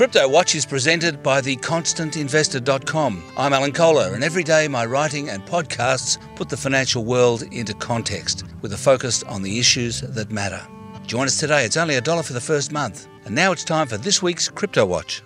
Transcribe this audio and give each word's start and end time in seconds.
Crypto 0.00 0.26
Watch 0.26 0.54
is 0.54 0.64
presented 0.64 1.22
by 1.22 1.42
theconstantinvestor.com. 1.42 3.22
I'm 3.36 3.52
Alan 3.52 3.72
Kohler, 3.72 4.14
and 4.14 4.24
every 4.24 4.42
day 4.42 4.66
my 4.66 4.86
writing 4.86 5.28
and 5.28 5.44
podcasts 5.44 6.16
put 6.36 6.48
the 6.48 6.56
financial 6.56 7.04
world 7.04 7.42
into 7.52 7.74
context 7.74 8.44
with 8.62 8.72
a 8.72 8.78
focus 8.78 9.22
on 9.24 9.42
the 9.42 9.58
issues 9.58 10.00
that 10.00 10.30
matter. 10.30 10.66
Join 11.06 11.26
us 11.26 11.38
today. 11.38 11.66
It's 11.66 11.76
only 11.76 11.96
a 11.96 12.00
dollar 12.00 12.22
for 12.22 12.32
the 12.32 12.40
first 12.40 12.72
month. 12.72 13.08
And 13.26 13.34
now 13.34 13.52
it's 13.52 13.62
time 13.62 13.86
for 13.86 13.98
this 13.98 14.22
week's 14.22 14.48
Crypto 14.48 14.86
Watch. 14.86 15.22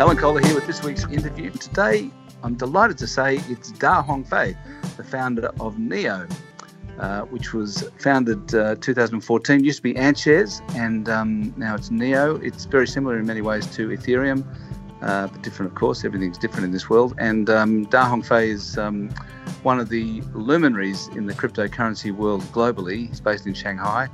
Alan 0.00 0.16
Kohler 0.16 0.40
here 0.40 0.56
with 0.56 0.66
this 0.66 0.82
week's 0.82 1.04
interview. 1.04 1.52
Today, 1.52 2.10
I'm 2.42 2.56
delighted 2.56 2.98
to 2.98 3.06
say 3.06 3.36
it's 3.48 3.70
Da 3.70 4.02
Hongfei, 4.02 4.56
the 4.96 5.04
founder 5.04 5.52
of 5.60 5.78
Neo. 5.78 6.26
Uh, 7.00 7.22
which 7.32 7.54
was 7.54 7.88
founded 7.98 8.54
uh, 8.54 8.74
2014. 8.74 9.64
Used 9.64 9.78
to 9.78 9.82
be 9.82 9.94
AntShares, 9.94 10.60
and 10.76 11.08
um, 11.08 11.54
now 11.56 11.74
it's 11.74 11.90
Neo. 11.90 12.36
It's 12.42 12.66
very 12.66 12.86
similar 12.86 13.18
in 13.18 13.24
many 13.24 13.40
ways 13.40 13.64
to 13.76 13.88
Ethereum, 13.88 14.44
uh, 15.00 15.28
but 15.28 15.40
different, 15.40 15.72
of 15.72 15.78
course. 15.78 16.04
Everything's 16.04 16.36
different 16.36 16.66
in 16.66 16.72
this 16.72 16.90
world. 16.90 17.14
And 17.16 17.48
um, 17.48 17.84
Da 17.84 18.04
Hongfei 18.04 18.48
is 18.48 18.76
um, 18.76 19.08
one 19.62 19.80
of 19.80 19.88
the 19.88 20.20
luminaries 20.34 21.08
in 21.16 21.24
the 21.24 21.32
cryptocurrency 21.32 22.14
world 22.14 22.42
globally. 22.52 23.08
He's 23.08 23.22
based 23.22 23.46
in 23.46 23.54
Shanghai, 23.54 24.10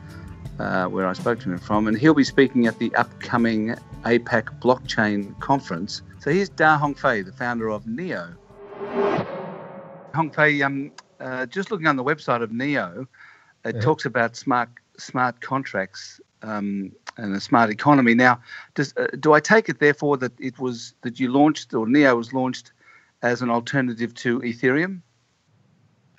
uh, 0.61 0.87
where 0.87 1.09
I 1.09 1.13
spoke 1.13 1.41
to 1.41 1.51
him 1.51 1.59
from, 1.59 1.89
and 1.89 1.99
he'll 1.99 2.15
be 2.15 2.23
speaking 2.23 2.69
at 2.69 2.79
the 2.79 2.95
upcoming 2.95 3.75
APAC 4.05 4.61
Blockchain 4.61 5.37
Conference. 5.41 6.03
So 6.21 6.31
here's 6.31 6.51
Da 6.51 6.79
Hongfei, 6.79 7.25
the 7.27 7.33
founder 7.33 7.69
of 7.69 7.85
Neo. 7.89 8.33
Hongfei, 10.15 10.65
um, 10.65 10.93
uh, 11.21 11.47
just 11.47 11.71
looking 11.71 11.87
on 11.87 11.97
the 11.97 12.05
website 12.05 12.43
of 12.43 12.53
Neo, 12.53 13.07
it 13.65 13.77
yeah. 13.77 13.81
talks 13.81 14.05
about 14.05 14.37
smart 14.37 14.69
smart 14.99 15.41
contracts 15.41 16.21
um, 16.43 16.93
and 17.17 17.35
a 17.35 17.41
smart 17.41 17.71
economy. 17.71 18.15
Now, 18.15 18.41
does, 18.75 18.95
uh, 18.97 19.09
do 19.21 19.33
I 19.33 19.41
take 19.41 19.69
it 19.69 19.79
therefore 19.79 20.17
that 20.19 20.33
it 20.39 20.59
was 20.59 20.95
that 21.03 21.19
you 21.21 21.33
launched 21.33 21.75
or 21.75 21.87
Neo 21.87 22.17
was 22.17 22.33
launched 22.33 22.73
as 23.23 23.43
an 23.43 23.51
alternative 23.51 24.15
to 24.15 24.41
Ethereum? 24.41 25.03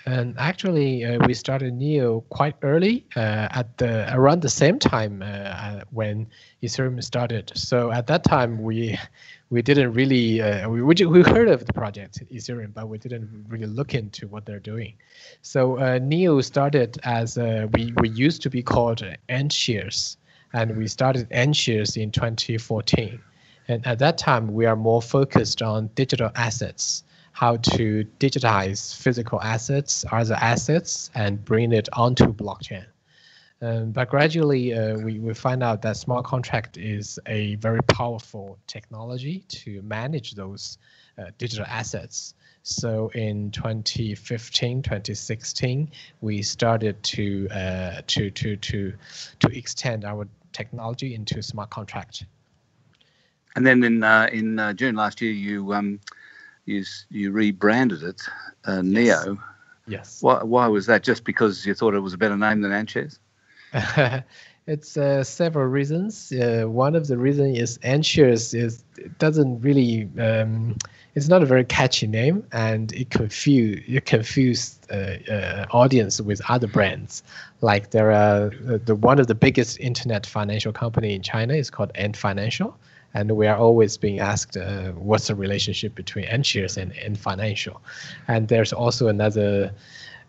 And 0.06 0.36
actually, 0.38 1.04
uh, 1.04 1.26
we 1.28 1.34
started 1.34 1.74
Neo 1.74 2.22
quite 2.30 2.56
early, 2.62 3.06
uh, 3.18 3.50
at 3.52 3.78
the 3.78 4.08
around 4.16 4.42
the 4.42 4.50
same 4.50 4.80
time 4.80 5.22
uh, 5.22 5.82
when 5.92 6.28
Ethereum 6.64 7.04
started. 7.04 7.52
So 7.56 7.92
at 7.92 8.08
that 8.08 8.24
time, 8.24 8.64
we 8.64 8.98
we 9.50 9.62
didn't 9.62 9.94
really 9.94 10.42
uh, 10.42 10.70
we, 10.70 10.82
we 10.82 11.24
heard 11.24 11.48
of 11.48 11.66
the 11.66 11.74
project 11.74 12.20
Ethereum, 12.32 12.74
but 12.74 12.90
we 12.90 12.98
didn't 12.98 13.46
really 13.48 13.66
look 13.66 13.94
into 13.94 14.28
what 14.28 14.46
they're 14.46 14.60
doing. 14.60 14.94
So 15.42 15.80
uh, 15.80 16.00
Neo 16.02 16.42
started 16.42 16.98
as 17.04 17.38
uh, 17.38 17.68
we 17.74 17.94
we 18.00 18.10
used 18.10 18.42
to 18.44 18.50
be 18.50 18.62
called 18.62 19.04
AntShares, 19.30 20.18
and 20.54 20.76
we 20.76 20.88
started 20.88 21.30
AntShares 21.30 22.02
in 22.02 22.12
2014. 22.12 23.20
And 23.70 23.86
at 23.86 24.00
that 24.00 24.18
time, 24.18 24.54
we 24.54 24.66
are 24.66 24.78
more 24.78 25.02
focused 25.02 25.62
on 25.62 25.90
digital 25.96 26.32
assets, 26.36 27.04
how 27.34 27.58
to 27.58 28.06
digitize 28.20 28.96
physical 28.96 29.42
assets, 29.42 30.06
other 30.12 30.36
assets, 30.36 31.12
and 31.16 31.44
bring 31.44 31.74
it 31.74 31.90
onto 31.94 32.34
blockchain. 32.34 32.86
Um, 33.62 33.92
but 33.92 34.10
gradually, 34.10 34.74
uh, 34.74 34.98
we, 35.00 35.20
we 35.20 35.34
find 35.34 35.64
out 35.64 35.82
that 35.82 35.98
smart 35.98 36.26
contract 36.26 36.78
is 36.78 37.20
a 37.26 37.56
very 37.56 37.82
powerful 37.82 38.60
technology 38.68 39.44
to 39.48 39.82
manage 39.82 40.34
those 40.34 40.78
uh, 41.18 41.32
digital 41.40 41.66
assets. 41.66 42.36
So 42.62 43.10
in 43.16 43.50
2015, 43.52 44.84
2016, 44.84 45.90
we 46.22 46.42
started 46.44 47.02
to 47.02 47.48
uh, 47.50 48.02
to 48.06 48.30
to 48.30 48.58
to 48.58 48.94
to 49.40 49.58
extend 49.58 50.06
our 50.06 50.28
technology 50.52 51.16
into 51.16 51.42
smart 51.42 51.70
contract. 51.70 52.26
And 53.56 53.66
then 53.66 53.84
in 53.84 54.04
uh, 54.04 54.30
in 54.32 54.60
uh, 54.60 54.74
June 54.74 54.96
last 54.96 55.22
year, 55.22 55.32
you 55.32 55.74
um, 55.74 56.00
you 56.66 56.84
you 57.10 57.32
rebranded 57.32 58.04
it 58.04 58.22
uh, 58.66 58.84
Neo. 58.84 59.04
Yes. 59.06 59.38
yes. 59.88 60.22
Why, 60.22 60.44
why 60.44 60.68
was 60.68 60.86
that? 60.86 61.02
Just 61.02 61.24
because 61.24 61.66
you 61.66 61.74
thought 61.74 61.96
it 61.96 62.02
was 62.02 62.14
a 62.14 62.18
better 62.18 62.38
name 62.38 62.62
than 62.62 62.72
AntShares? 62.72 63.18
it's 64.68 64.98
uh, 64.98 65.24
several 65.24 65.68
reasons. 65.68 66.32
Uh, 66.32 66.66
one 66.68 66.96
of 66.96 67.08
the 67.08 67.18
reasons 67.18 67.58
is 67.58 67.78
AntShares 67.80 68.54
is 68.54 68.84
it 68.98 69.18
doesn't 69.18 69.62
really 69.62 70.10
um, 70.20 70.76
it's 71.16 71.28
not 71.28 71.42
a 71.42 71.46
very 71.46 71.66
catchy 71.66 72.06
name 72.06 72.46
and 72.52 72.94
it 72.94 73.10
confuse 73.10 73.82
it 73.88 74.06
confuse 74.06 74.78
uh, 74.92 75.18
uh, 75.32 75.66
audience 75.72 76.22
with 76.22 76.42
other 76.50 76.68
brands. 76.68 77.24
Like 77.62 77.92
there 77.92 78.12
are 78.12 78.52
uh, 78.70 78.78
the 78.84 78.96
one 78.96 79.20
of 79.20 79.28
the 79.28 79.36
biggest 79.36 79.80
internet 79.80 80.26
financial 80.26 80.72
company 80.72 81.16
in 81.16 81.22
China 81.22 81.54
is 81.56 81.70
called 81.70 81.92
Ant 81.96 82.16
Financial. 82.16 82.78
And 83.14 83.32
we 83.32 83.48
are 83.48 83.58
always 83.58 83.98
being 83.98 84.20
asked, 84.20 84.58
uh, 84.58 84.92
what's 84.92 85.28
the 85.28 85.34
relationship 85.34 85.96
between 85.96 86.26
AntShares 86.26 86.78
and 86.78 86.96
Ant 87.00 87.18
Financial? 87.18 87.82
And 88.28 88.48
there's 88.50 88.72
also 88.72 89.08
another 89.08 89.72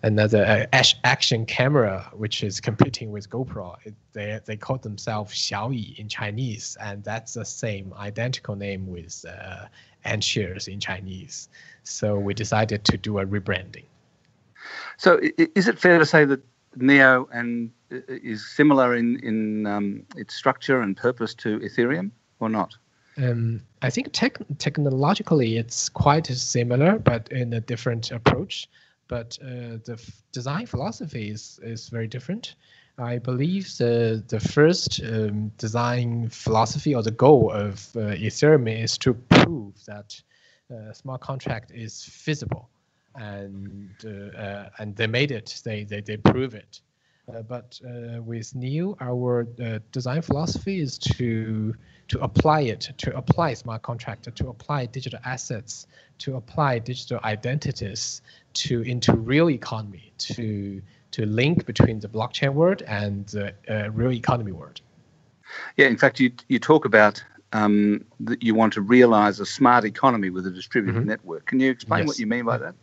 another 0.03 0.69
uh, 0.73 0.83
action 1.05 1.47
camera, 1.47 2.11
which 2.13 2.43
is 2.43 2.61
competing 2.61 3.11
with 3.11 3.29
GoPro. 3.29 3.77
It, 3.85 3.95
they 4.13 4.41
they 4.45 4.57
call 4.57 4.79
themselves 4.79 5.35
Xiaoyi 5.35 5.99
in 5.99 6.09
Chinese, 6.09 6.77
and 6.81 7.03
that's 7.03 7.35
the 7.35 7.45
same 7.45 7.93
identical 7.95 8.57
name 8.57 8.87
with 8.87 9.25
uh, 9.29 9.67
AntShares 10.05 10.69
in 10.69 10.81
Chinese. 10.81 11.49
So 11.83 12.19
we 12.19 12.35
decided 12.35 12.85
to 12.85 12.97
do 12.97 13.19
a 13.19 13.27
rebranding. 13.27 13.85
So 14.97 15.21
is 15.55 15.69
it 15.69 15.79
fair 15.79 15.99
to 15.99 16.07
say 16.07 16.25
that 16.25 16.41
Neo 16.77 17.29
and 17.33 17.71
uh, 17.93 17.99
is 18.09 18.47
similar 18.47 18.95
in 18.95 19.19
in 19.21 19.67
um, 19.67 20.03
its 20.17 20.35
structure 20.35 20.81
and 20.81 20.97
purpose 20.97 21.35
to 21.35 21.59
Ethereum, 21.61 22.11
or 22.41 22.49
not? 22.49 22.77
Um, 23.17 23.63
I 23.83 23.91
think 23.91 24.11
tech, 24.13 24.39
technologically 24.59 25.57
it's 25.57 25.89
quite 25.89 26.27
similar, 26.29 27.01
but 27.01 27.29
in 27.33 27.53
a 27.53 27.61
different 27.61 28.13
approach 28.13 28.69
but 29.09 29.39
uh, 29.43 29.81
the 29.85 30.01
design 30.33 30.67
philosophy 30.67 31.31
is, 31.31 31.59
is 31.63 31.89
very 31.89 32.07
different. 32.07 32.55
I 32.99 33.19
believe 33.19 33.77
the 33.79 34.25
the 34.27 34.41
first 34.41 35.01
um, 35.05 35.53
design 35.57 36.29
philosophy 36.31 36.95
or 36.95 37.03
the 37.03 37.13
goal 37.13 37.53
of 37.53 37.75
uh, 37.97 38.17
Ethereum 38.17 38.69
is 38.69 38.99
to 38.99 39.15
prove 39.15 39.75
that 39.87 40.21
uh, 40.71 40.93
smart 40.93 41.21
contract 41.21 41.71
is 41.71 42.05
feasible, 42.05 42.69
and 43.15 43.91
uh, 44.05 44.37
uh, 44.37 44.71
and 44.79 44.97
they 44.97 45.07
made 45.07 45.31
it. 45.31 45.61
They 45.65 45.85
they 45.85 46.01
they 46.01 46.17
prove 46.17 46.55
it. 46.55 46.81
Uh, 47.33 47.43
but 47.43 47.79
with 48.25 48.55
Neo, 48.55 48.97
our 49.01 49.47
design 49.93 50.23
philosophy 50.23 50.81
is 50.81 50.99
to 50.99 51.75
to 52.09 52.19
apply 52.21 52.63
it, 52.63 52.91
to 52.97 53.17
apply 53.17 53.55
smart 53.55 53.83
contract, 53.83 54.35
to 54.35 54.49
apply 54.49 54.87
digital 54.87 55.21
assets, 55.25 55.87
to 56.19 56.37
apply 56.37 56.79
digital 56.79 57.21
identities 57.23 58.23
to 58.67 58.83
into 58.83 59.13
real 59.13 59.51
economy, 59.51 60.13
to 60.19 60.83
to 61.11 61.27
link 61.27 61.65
between 61.67 62.01
the 62.01 62.09
blockchain 62.09 62.55
world 62.55 62.83
and 62.83 63.27
the 63.29 63.55
uh, 63.69 63.91
real 63.91 64.13
economy 64.13 64.53
world. 64.53 64.81
Yeah, 65.77 65.87
in 65.87 65.97
fact, 65.97 66.21
you 66.21 66.33
you 66.49 66.59
talk 66.59 66.85
about 66.85 67.23
um, 67.53 68.05
that 68.21 68.43
you 68.43 68.55
want 68.55 68.73
to 68.75 68.81
realize 68.81 69.41
a 69.41 69.47
smart 69.47 69.85
economy 69.85 70.31
with 70.31 70.47
a 70.47 70.51
distributed 70.51 71.01
mm-hmm. 71.01 71.09
network. 71.09 71.47
Can 71.47 71.61
you 71.61 71.71
explain 71.71 72.01
yes. 72.01 72.09
what 72.09 72.19
you 72.19 72.27
mean 72.27 72.45
by 72.45 72.59
that? 72.59 72.75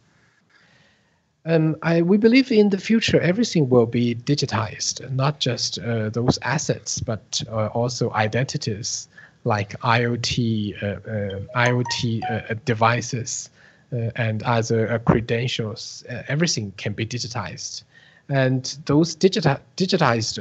Um, 1.47 1.75
I, 1.83 2.01
we 2.01 2.17
believe 2.17 2.51
in 2.51 2.69
the 2.69 2.79
future 2.79 3.21
everything 3.21 3.69
will 3.69 3.85
be 3.85 4.15
digitized, 4.15 5.11
not 5.11 5.39
just 5.39 5.77
uh, 5.77 6.09
those 6.09 6.39
assets, 6.41 6.99
but 6.99 7.41
uh, 7.51 7.67
also 7.67 8.11
identities 8.13 9.07
like 9.43 9.79
IoT, 9.81 10.81
uh, 10.81 10.85
uh 10.87 11.65
IoT 11.67 12.51
uh, 12.51 12.55
devices, 12.65 13.51
uh, 13.93 14.11
and 14.15 14.43
other 14.43 14.99
credentials. 15.05 16.03
everything 16.27 16.73
can 16.77 16.93
be 16.93 17.05
digitized, 17.05 17.83
and 18.29 18.77
those 18.85 19.15
digita- 19.15 19.59
digitized 19.77 20.39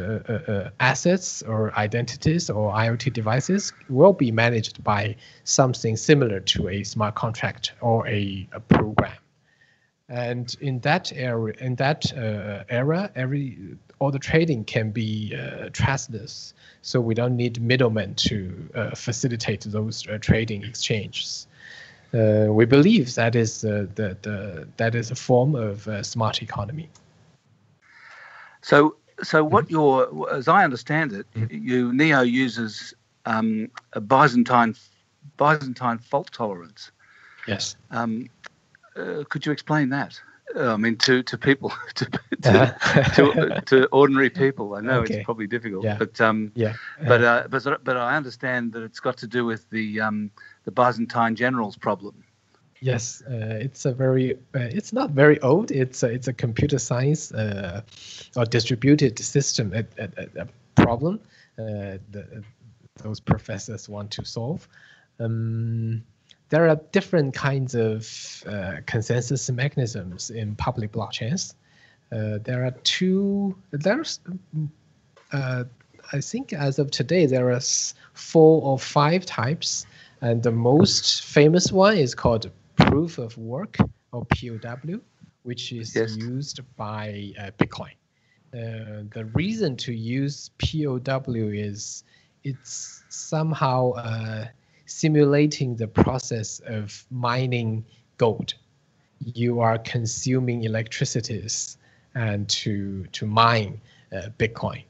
assets 0.81 1.43
or 1.43 1.77
identities 1.79 2.51
or 2.51 2.73
IoT 2.73 3.13
devices 3.13 3.73
will 3.89 4.13
be 4.13 4.31
managed 4.33 4.83
by 4.83 5.17
something 5.45 5.97
similar 5.97 6.41
to 6.41 6.69
a 6.69 6.85
smart 6.85 7.15
contract 7.15 7.73
or 7.81 8.07
a, 8.09 8.49
a 8.53 8.61
program. 8.61 9.19
And 10.09 10.55
in 10.61 10.81
that 10.81 11.13
area, 11.15 11.55
in 11.61 11.77
that 11.77 12.13
uh, 12.17 12.65
era, 12.69 13.11
every 13.15 13.77
all 14.01 14.11
the 14.11 14.19
trading 14.19 14.65
can 14.65 14.91
be 14.91 15.35
uh, 15.35 15.71
trustless, 15.73 16.53
so 16.83 17.01
we 17.01 17.15
don't 17.15 17.37
need 17.37 17.63
middlemen 17.63 18.15
to 18.17 18.69
uh, 18.75 18.91
facilitate 18.95 19.63
those 19.63 20.07
uh, 20.09 20.19
trading 20.19 20.63
exchanges. 20.63 21.47
Uh, 22.15 22.47
we 22.53 22.65
believe 22.65 23.15
that 23.17 23.35
is 23.35 23.61
the, 23.63 23.89
the, 23.97 24.17
the, 24.23 24.69
that 24.77 24.95
is 24.95 25.11
a 25.11 25.17
form 25.17 25.57
of 25.57 25.89
uh, 25.89 26.03
smart 26.03 26.43
economy. 26.43 26.89
So, 28.63 28.97
so 29.23 29.43
what 29.43 29.65
mm-hmm. 29.65 29.75
your, 29.75 30.33
as 30.33 30.47
I 30.47 30.63
understand 30.63 31.13
it, 31.13 31.27
mm-hmm. 31.35 31.67
you 31.67 31.93
Neo 31.93 32.21
uses 32.21 32.95
um, 33.27 33.69
a 33.95 34.01
Byzantine 34.01 34.77
Byzantine 35.37 35.99
fault 35.99 36.31
tolerance. 36.33 36.93
Yes. 37.49 37.77
Um, 37.91 38.31
uh, 38.97 39.25
could 39.29 39.45
you 39.45 39.51
explain 39.51 39.89
that? 39.89 40.21
I 40.57 40.77
mean, 40.77 40.97
to 40.99 41.23
to 41.25 41.39
people, 41.39 41.73
to 41.95 42.05
to, 42.05 42.63
uh-huh. 42.63 43.03
to, 43.11 43.61
to, 43.67 43.87
ordinary 43.87 44.31
people. 44.31 44.75
I 44.75 44.81
know 44.81 45.01
okay. 45.01 45.17
it's 45.17 45.25
probably 45.25 45.47
difficult, 45.47 45.85
yeah. 45.85 45.97
but 45.99 46.21
um, 46.21 46.53
yeah, 46.55 46.75
but 47.07 47.25
uh, 47.25 47.47
but 47.49 47.83
but 47.83 47.97
I 47.97 48.17
understand 48.17 48.73
that 48.75 48.83
it's 48.83 49.01
got 49.01 49.17
to 49.19 49.27
do 49.27 49.45
with 49.45 49.69
the 49.71 50.01
um, 50.01 50.31
the 50.65 50.71
Byzantine 50.71 51.37
generals 51.37 51.77
problem. 51.77 52.25
Yes, 52.81 53.23
uh, 53.23 53.59
it's 53.61 53.87
a 53.87 53.93
very 53.93 54.35
uh, 54.55 54.69
it's 54.79 54.93
not 54.93 55.11
very 55.11 55.41
old. 55.41 55.71
It's 55.71 56.03
a, 56.03 56.09
it's 56.09 56.29
a 56.29 56.33
computer 56.33 56.79
science 56.79 57.33
uh, 57.33 57.81
or 58.37 58.45
distributed 58.45 59.19
system 59.19 59.73
a, 59.73 59.85
a, 59.99 60.43
a 60.43 60.49
problem 60.75 61.21
uh, 61.59 61.99
the, 62.11 62.43
those 63.03 63.21
professors 63.21 63.89
want 63.89 64.11
to 64.13 64.25
solve. 64.25 64.69
Um, 65.19 66.05
there 66.49 66.69
are 66.69 66.77
different 66.93 67.35
kinds 67.35 67.75
of 67.75 68.45
uh, 68.47 68.77
consensus 68.87 69.51
mechanisms 69.51 70.31
in 70.31 70.55
public 70.57 70.93
blockchains. 70.93 71.55
Uh, 72.13 72.39
there 72.43 72.65
are 72.65 72.73
two, 72.85 73.57
there's, 73.71 74.21
uh, 75.33 75.65
I 76.13 76.21
think 76.21 76.53
as 76.53 76.79
of 76.79 76.91
today, 76.91 77.27
there 77.27 77.51
are 77.51 77.61
four 78.13 78.63
or 78.63 78.79
five 78.79 79.27
types. 79.27 79.87
And 80.25 80.43
the 80.43 80.53
most 80.53 81.23
famous 81.23 81.71
one 81.71 81.99
is 81.99 82.15
called 82.15 82.51
proof 82.77 83.19
of 83.19 83.37
work 83.37 83.77
or 84.11 84.25
POW, 84.25 84.99
which 85.43 85.71
is 85.71 85.95
yes. 85.95 86.17
used 86.17 86.61
by 86.77 87.35
uh, 87.39 87.51
Bitcoin. 87.59 87.93
Uh, 88.55 89.05
the 89.13 89.29
reason 89.35 89.77
to 89.77 89.93
use 89.93 90.49
POW 90.57 91.51
is 91.53 92.05
it's 92.43 93.05
somehow 93.11 93.91
uh, 93.93 94.47
simulating 94.87 95.77
the 95.77 95.89
process 95.89 96.63
of 96.65 97.05
mining 97.11 97.85
gold. 98.17 98.55
You 99.35 99.61
are 99.61 99.77
consuming 99.77 100.65
electricities 100.65 101.77
and 102.15 102.49
to 102.49 103.05
to 103.13 103.27
mine 103.27 103.79
uh, 104.11 104.31
Bitcoin, 104.39 104.85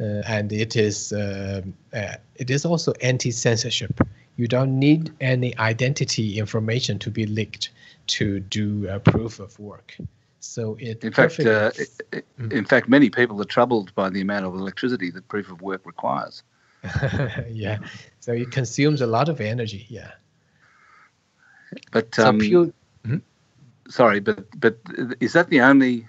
uh, 0.00 0.20
and 0.26 0.52
it 0.52 0.76
is 0.76 1.14
uh, 1.14 1.62
uh, 1.94 2.16
it 2.34 2.50
is 2.50 2.66
also 2.66 2.92
anti-censorship. 3.00 3.98
You 4.40 4.48
don't 4.48 4.78
need 4.78 5.12
any 5.20 5.54
identity 5.58 6.38
information 6.38 6.98
to 7.00 7.10
be 7.10 7.26
leaked 7.26 7.68
to 8.06 8.40
do 8.40 8.88
a 8.88 8.98
proof 8.98 9.38
of 9.38 9.58
work. 9.58 9.94
So 10.38 10.78
it 10.80 11.04
in 11.04 11.12
fact, 11.12 11.38
uh, 11.40 11.70
mm. 11.70 12.50
in 12.50 12.64
fact, 12.64 12.88
many 12.88 13.10
people 13.10 13.38
are 13.42 13.50
troubled 13.56 13.94
by 13.94 14.08
the 14.08 14.22
amount 14.22 14.46
of 14.46 14.54
electricity 14.54 15.10
that 15.10 15.28
proof 15.28 15.50
of 15.50 15.60
work 15.60 15.82
requires. 15.84 16.42
yeah, 17.50 17.80
so 18.20 18.32
it 18.32 18.50
consumes 18.50 19.02
a 19.02 19.06
lot 19.06 19.28
of 19.28 19.42
energy. 19.42 19.84
Yeah. 19.90 20.12
But 21.92 22.14
so 22.14 22.28
um, 22.28 22.38
pure, 22.38 22.66
mm-hmm. 23.04 23.18
sorry, 23.90 24.20
but 24.20 24.46
but 24.58 24.78
is 25.20 25.34
that 25.34 25.50
the 25.50 25.60
only 25.60 26.08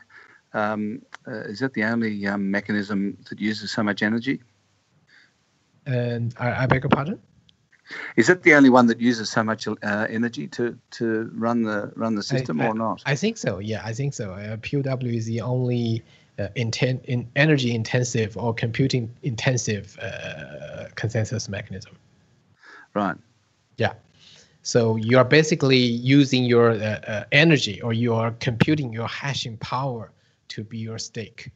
um, 0.54 1.02
uh, 1.28 1.52
is 1.52 1.60
that 1.60 1.74
the 1.74 1.84
only 1.84 2.26
um, 2.28 2.50
mechanism 2.50 3.18
that 3.30 3.42
uses 3.42 3.72
so 3.72 3.84
much 3.84 4.02
energy? 4.02 4.40
And 5.86 6.34
I, 6.40 6.64
I 6.64 6.66
beg 6.68 6.84
your 6.84 6.90
pardon. 6.90 7.20
Is 8.16 8.28
that 8.28 8.44
the 8.44 8.54
only 8.54 8.70
one 8.70 8.88
that 8.88 9.00
uses 9.00 9.30
so 9.30 9.44
much 9.44 9.68
uh, 9.68 9.74
energy 10.10 10.48
to, 10.48 10.78
to 10.92 11.32
run 11.34 11.64
the 11.64 11.92
run 11.96 12.16
the 12.16 12.24
system, 12.24 12.62
I, 12.62 12.68
or 12.68 12.74
not? 12.74 13.02
I 13.06 13.16
think 13.16 13.38
so. 13.38 13.60
Yeah, 13.60 13.82
I 13.84 13.94
think 13.94 14.14
so. 14.14 14.34
Uh, 14.34 14.58
POW 14.58 15.08
is 15.08 15.26
the 15.26 15.42
only 15.42 16.04
uh, 16.40 16.48
inten- 16.56 17.04
in 17.06 17.28
energy 17.36 17.74
intensive 17.74 18.38
or 18.38 18.54
computing 18.54 19.14
intensive 19.24 19.98
uh, 20.00 20.86
consensus 20.96 21.50
mechanism. 21.50 21.96
Right. 22.94 23.16
Yeah. 23.78 23.94
So 24.64 24.96
you 24.96 25.18
are 25.18 25.26
basically 25.26 25.78
using 25.78 26.44
your 26.44 26.72
uh, 26.72 27.00
uh, 27.08 27.24
energy 27.32 27.82
or 27.82 27.94
you 27.94 28.14
are 28.14 28.32
computing 28.40 28.94
your 28.94 29.08
hashing 29.08 29.58
power 29.58 30.12
to 30.50 30.64
be 30.64 30.78
your 30.78 31.00
stake 31.00 31.50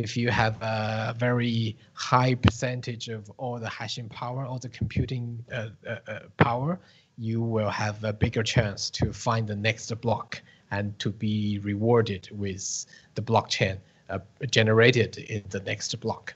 if 0.00 0.16
you 0.16 0.30
have 0.30 0.56
a 0.62 1.14
very 1.18 1.76
high 1.92 2.34
percentage 2.34 3.08
of 3.08 3.30
all 3.36 3.58
the 3.58 3.68
hashing 3.68 4.08
power, 4.08 4.44
all 4.46 4.58
the 4.58 4.68
computing 4.68 5.44
uh, 5.52 5.68
uh, 5.86 5.96
uh, 6.08 6.18
power, 6.38 6.80
you 7.18 7.42
will 7.42 7.68
have 7.68 8.02
a 8.02 8.12
bigger 8.12 8.42
chance 8.42 8.88
to 8.90 9.12
find 9.12 9.46
the 9.46 9.56
next 9.56 9.92
block 10.00 10.40
and 10.70 10.98
to 10.98 11.10
be 11.10 11.58
rewarded 11.62 12.28
with 12.32 12.86
the 13.14 13.22
blockchain 13.22 13.76
uh, 14.08 14.18
generated 14.50 15.18
in 15.18 15.42
the 15.50 15.60
next 15.60 15.94
block. 16.00 16.34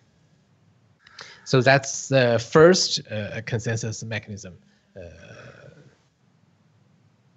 So 1.44 1.62
that's 1.62 2.08
the 2.08 2.38
first 2.38 3.00
uh, 3.10 3.40
consensus 3.46 4.04
mechanism 4.04 4.54
uh, 4.96 5.80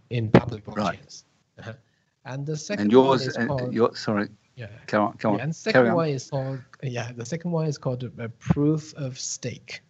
in 0.10 0.30
public 0.30 0.66
blockchains. 0.66 1.24
Right. 1.58 1.66
-huh. 1.66 1.76
And 2.24 2.46
the 2.46 2.58
second 2.58 2.84
and 2.84 2.92
yours, 2.92 3.22
one 3.22 3.30
is 3.30 3.48
called, 3.48 3.74
your, 3.74 3.96
sorry, 3.96 4.28
yeah. 4.58 4.68
Come 4.88 5.04
on, 5.04 5.18
come 5.18 5.34
on. 5.34 5.38
Yeah, 5.38 5.44
and 5.44 5.56
second 5.56 5.94
one 5.94 6.10
is 6.10 6.30
called 6.30 6.60
yeah, 6.82 7.12
the 7.16 7.26
second 7.26 7.52
one 7.52 7.68
is 7.68 7.78
called 7.78 8.04
a 8.04 8.30
proof 8.30 8.94
of 8.96 9.20
stake. 9.20 9.82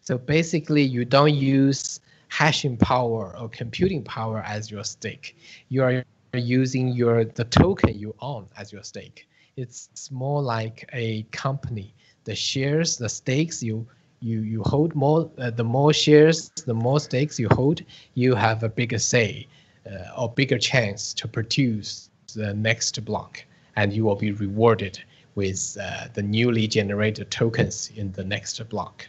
So 0.00 0.18
basically, 0.18 0.82
you 0.82 1.04
don't 1.06 1.34
use 1.34 2.00
hashing 2.28 2.76
power 2.76 3.34
or 3.38 3.48
computing 3.48 4.04
power 4.04 4.42
as 4.46 4.70
your 4.70 4.84
stake. 4.84 5.36
You 5.70 5.82
are 5.84 6.04
using 6.34 6.88
your 6.88 7.24
the 7.24 7.44
token 7.44 7.98
you 7.98 8.14
own 8.20 8.48
as 8.58 8.70
your 8.70 8.82
stake. 8.82 9.28
It's 9.56 10.10
more 10.10 10.42
like 10.42 10.88
a 10.92 11.22
company. 11.32 11.94
The 12.24 12.34
shares, 12.34 12.98
the 12.98 13.08
stakes 13.08 13.62
you 13.62 13.86
you 14.20 14.40
you 14.40 14.62
hold 14.64 14.94
more. 14.94 15.30
Uh, 15.38 15.50
the 15.50 15.64
more 15.64 15.94
shares, 15.94 16.50
the 16.66 16.74
more 16.74 17.00
stakes 17.00 17.38
you 17.38 17.48
hold, 17.52 17.80
you 18.12 18.34
have 18.34 18.62
a 18.62 18.68
bigger 18.68 18.98
say 18.98 19.48
uh, 19.90 20.20
or 20.20 20.30
bigger 20.30 20.58
chance 20.58 21.14
to 21.14 21.26
produce 21.26 22.10
the 22.34 22.52
next 22.52 23.02
block 23.06 23.44
and 23.76 23.92
you 23.92 24.04
will 24.04 24.16
be 24.16 24.32
rewarded 24.32 24.98
with 25.34 25.76
uh, 25.80 26.08
the 26.14 26.22
newly 26.22 26.66
generated 26.66 27.30
tokens 27.30 27.90
in 27.96 28.12
the 28.12 28.24
next 28.24 28.60
block. 28.68 29.06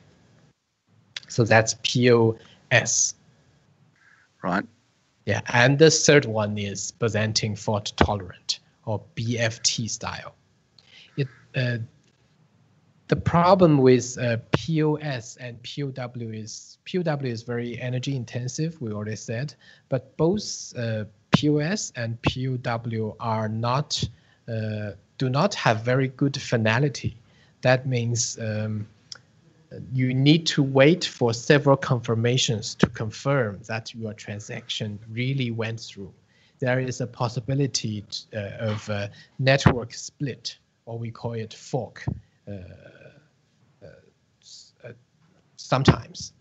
So 1.27 1.44
that's 1.44 1.75
POS. 1.83 3.15
Right. 4.42 4.65
Yeah, 5.25 5.42
and 5.54 5.80
the 5.80 5.89
third 5.89 6.25
one 6.25 6.57
is 6.57 6.92
Byzantine 6.92 7.56
fault 7.56 7.94
tolerant 7.95 8.60
or 8.86 9.01
BFT 9.15 9.89
style. 9.89 10.36
It 11.15 11.27
uh, 11.56 11.77
the 13.07 13.15
problem 13.15 13.77
with 13.77 14.18
uh, 14.18 14.38
POS 14.51 15.38
and 15.38 15.62
POW 15.63 16.30
is 16.31 16.77
POW 16.86 17.25
is 17.25 17.44
very 17.44 17.80
energy 17.80 18.15
intensive. 18.15 18.81
We 18.81 18.92
already 18.92 19.15
said, 19.15 19.54
but 19.89 20.15
both 20.18 20.74
uh, 20.77 21.06
POS 21.31 21.94
and 21.95 22.18
POW 22.21 23.15
are 23.19 23.48
not 23.48 24.04
uh, 24.47 24.91
do 25.17 25.29
not 25.29 25.53
have 25.55 25.81
very 25.81 26.09
good 26.09 26.39
finality. 26.41 27.15
That 27.62 27.88
means 27.88 28.38
um, 28.39 28.88
you 29.91 30.13
need 30.13 30.45
to 30.47 30.63
wait 30.63 31.05
for 31.05 31.33
several 31.33 31.77
confirmations 31.77 32.75
to 32.75 32.88
confirm 32.88 33.59
that 33.67 33.93
your 33.93 34.13
transaction 34.13 35.00
really 35.09 35.51
went 35.51 35.79
through. 35.79 36.13
There 36.59 36.79
is 36.79 37.01
a 37.01 37.07
possibility 37.07 38.05
uh, 38.33 38.39
of 38.59 38.89
a 38.89 39.12
network 39.39 39.93
split, 39.93 40.57
or 40.85 40.97
we 40.97 41.12
call 41.12 41.33
it 41.33 41.53
fork, 41.53 42.05
uh, 42.47 42.51
uh, 43.83 43.88
uh 44.83 44.91
sometimes. 45.57 46.33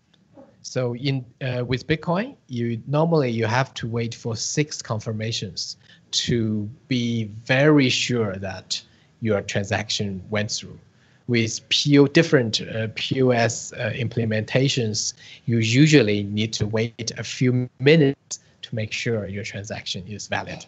So 0.61 0.95
in 0.95 1.25
uh, 1.41 1.65
with 1.65 1.87
Bitcoin, 1.87 2.35
you 2.47 2.81
normally 2.87 3.31
you 3.31 3.45
have 3.45 3.73
to 3.75 3.87
wait 3.87 4.15
for 4.15 4.35
six 4.35 4.81
confirmations 4.81 5.77
to 6.13 6.69
be 6.87 7.25
very 7.45 7.89
sure 7.89 8.35
that 8.37 8.81
your 9.21 9.41
transaction 9.41 10.23
went 10.29 10.51
through. 10.51 10.79
With 11.27 11.61
PO, 11.69 12.07
different 12.07 12.61
uh, 12.61 12.87
POS 12.95 13.73
uh, 13.73 13.91
implementations, 13.95 15.13
you 15.45 15.57
usually 15.57 16.23
need 16.23 16.51
to 16.53 16.67
wait 16.67 17.11
a 17.17 17.23
few 17.23 17.69
minutes 17.79 18.39
to 18.61 18.75
make 18.75 18.91
sure 18.91 19.27
your 19.27 19.43
transaction 19.43 20.05
is 20.07 20.27
valid. 20.27 20.65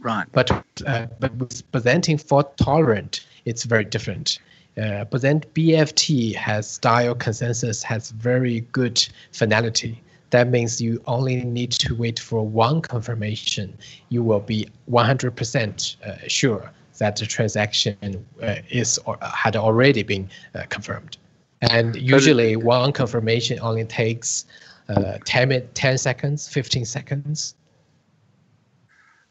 Right. 0.00 0.26
But 0.32 0.50
uh, 0.86 1.06
but 1.18 1.34
with 1.36 1.70
Byzantine 1.72 2.18
fault 2.18 2.56
tolerant, 2.58 3.26
it's 3.46 3.64
very 3.64 3.84
different. 3.84 4.38
Uh, 4.80 5.04
but 5.04 5.22
then 5.22 5.40
BFT 5.54 6.34
has 6.36 6.70
style 6.70 7.14
consensus 7.14 7.82
has 7.82 8.10
very 8.12 8.60
good 8.72 9.04
finality 9.32 10.00
that 10.30 10.48
means 10.48 10.80
you 10.80 11.02
only 11.06 11.42
need 11.44 11.72
to 11.72 11.94
wait 11.94 12.18
for 12.18 12.46
one 12.46 12.82
confirmation. 12.82 13.76
You 14.10 14.22
will 14.22 14.40
be 14.40 14.68
100% 14.90 15.96
uh, 16.02 16.28
sure 16.28 16.70
that 16.98 17.16
the 17.16 17.26
transaction 17.26 18.26
uh, 18.42 18.56
is 18.68 18.98
or 19.06 19.16
had 19.22 19.56
already 19.56 20.02
been 20.02 20.28
uh, 20.54 20.64
confirmed. 20.68 21.16
And 21.62 21.96
usually 21.96 22.56
one 22.56 22.92
confirmation 22.92 23.58
only 23.60 23.84
takes 23.84 24.44
uh, 24.88 25.18
10, 25.24 25.68
10 25.74 25.98
seconds, 25.98 26.48
15 26.48 26.84
seconds. 26.84 27.54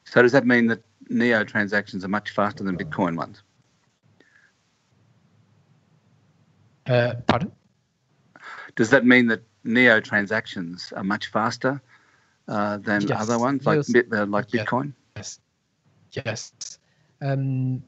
So 0.06 0.22
does 0.22 0.32
that 0.32 0.46
mean 0.46 0.68
that 0.68 0.82
Neo 1.10 1.44
transactions 1.44 2.04
are 2.04 2.10
much 2.10 2.32
faster 2.32 2.64
than 2.64 2.78
Bitcoin 2.78 3.16
ones? 3.16 3.42
Uh, 6.86 7.16
pardon? 7.28 7.52
Does 8.76 8.90
that 8.92 9.06
mean 9.06 9.28
that 9.28 9.42
Neo 9.68 10.00
transactions 10.00 10.92
are 10.96 11.04
much 11.04 11.28
faster 11.28 11.82
uh, 12.48 12.78
than 12.78 13.02
Yes. 13.02 13.22
other 13.22 13.38
ones 13.38 13.66
like 13.66 13.84
Yes. 13.88 14.06
Uh, 14.12 14.26
like. 14.26 14.48
Bitcoin? 14.48 14.94
Yes. 15.16 15.40
Yes. 16.14 16.80
Um, 17.22 17.84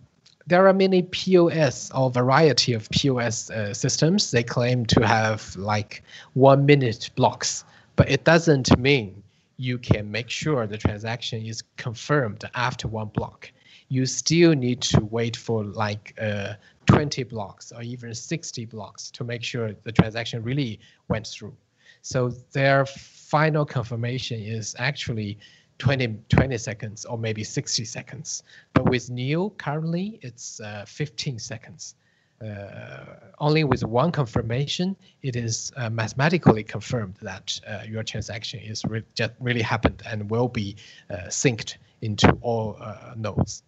there 0.48 0.68
are 0.68 0.74
many 0.74 1.04
POS 1.04 1.92
or 1.92 2.10
variety 2.10 2.74
of 2.74 2.90
POS 2.90 3.50
uh, 3.52 3.74
systems. 3.74 4.32
They 4.32 4.44
claim 4.44 4.86
to 4.88 5.06
have 5.06 5.56
like 5.56 6.04
one 6.34 6.66
minute 6.66 7.10
blocks, 7.16 7.64
but 7.96 8.10
it 8.10 8.24
doesn't 8.26 8.78
mean 8.78 9.24
you 9.58 9.78
can 9.78 10.10
make 10.10 10.30
sure 10.30 10.66
the 10.66 10.78
transaction 10.78 11.46
is 11.46 11.62
confirmed 11.78 12.44
after 12.56 12.88
one 12.88 13.08
block. 13.10 13.52
You 13.90 14.06
still 14.06 14.54
need 14.54 14.82
to 14.82 15.06
wait 15.06 15.36
for 15.36 15.64
like 15.64 16.14
uh, 16.20 16.54
20 16.88 17.24
blocks 17.24 17.72
or 17.72 17.82
even 17.84 18.14
60 18.16 18.66
blocks 18.66 19.12
to 19.12 19.24
make 19.24 19.44
sure 19.44 19.74
the 19.84 19.92
transaction 19.92 20.42
really 20.44 20.80
went 21.10 21.28
through. 21.28 21.56
So 22.02 22.30
their 22.52 22.86
final 22.86 23.66
confirmation 23.66 24.40
is 24.40 24.76
actually 24.80 25.38
20, 25.78 26.20
20 26.30 26.58
seconds 26.58 27.06
or 27.06 27.18
maybe 27.18 27.44
60 27.44 27.86
seconds. 27.86 28.44
But 28.74 28.90
with 28.90 29.10
NEO, 29.10 29.52
currently 29.52 30.20
it's 30.22 30.60
uh, 30.60 30.86
15 30.88 31.40
seconds. 31.40 31.96
Uh, 32.42 33.16
only 33.40 33.66
with 33.66 33.84
one 33.84 34.12
confirmation, 34.12 34.96
it 35.24 35.36
is 35.36 35.74
uh, 35.76 35.90
mathematically 35.90 36.64
confirmed 36.64 37.16
that 37.22 37.60
uh, 37.68 37.82
your 37.88 38.04
transaction 38.04 38.62
is 38.62 38.86
re- 38.86 39.04
just 39.14 39.34
really 39.40 39.62
happened 39.62 40.02
and 40.06 40.30
will 40.30 40.48
be 40.48 40.76
uh, 41.10 41.28
synced 41.28 41.76
into 42.02 42.32
all 42.42 42.78
uh, 42.80 43.14
nodes. 43.18 43.64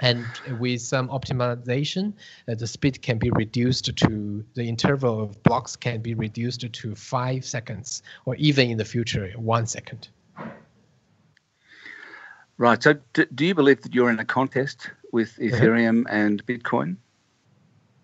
And 0.00 0.24
with 0.58 0.80
some 0.80 1.08
optimization, 1.08 2.12
uh, 2.48 2.54
the 2.54 2.66
speed 2.66 3.02
can 3.02 3.18
be 3.18 3.30
reduced 3.30 3.94
to 3.96 4.44
the 4.54 4.64
interval 4.64 5.22
of 5.22 5.42
blocks 5.42 5.76
can 5.76 6.00
be 6.00 6.14
reduced 6.14 6.70
to 6.72 6.94
five 6.94 7.44
seconds, 7.44 8.02
or 8.24 8.36
even 8.36 8.70
in 8.70 8.78
the 8.78 8.84
future, 8.84 9.30
one 9.36 9.66
second. 9.66 10.08
Right. 12.58 12.82
So, 12.82 12.94
do 13.12 13.46
you 13.46 13.54
believe 13.54 13.82
that 13.82 13.94
you're 13.94 14.10
in 14.10 14.18
a 14.18 14.24
contest 14.24 14.90
with 15.12 15.36
Ethereum 15.36 16.04
and 16.10 16.44
Bitcoin? 16.44 16.96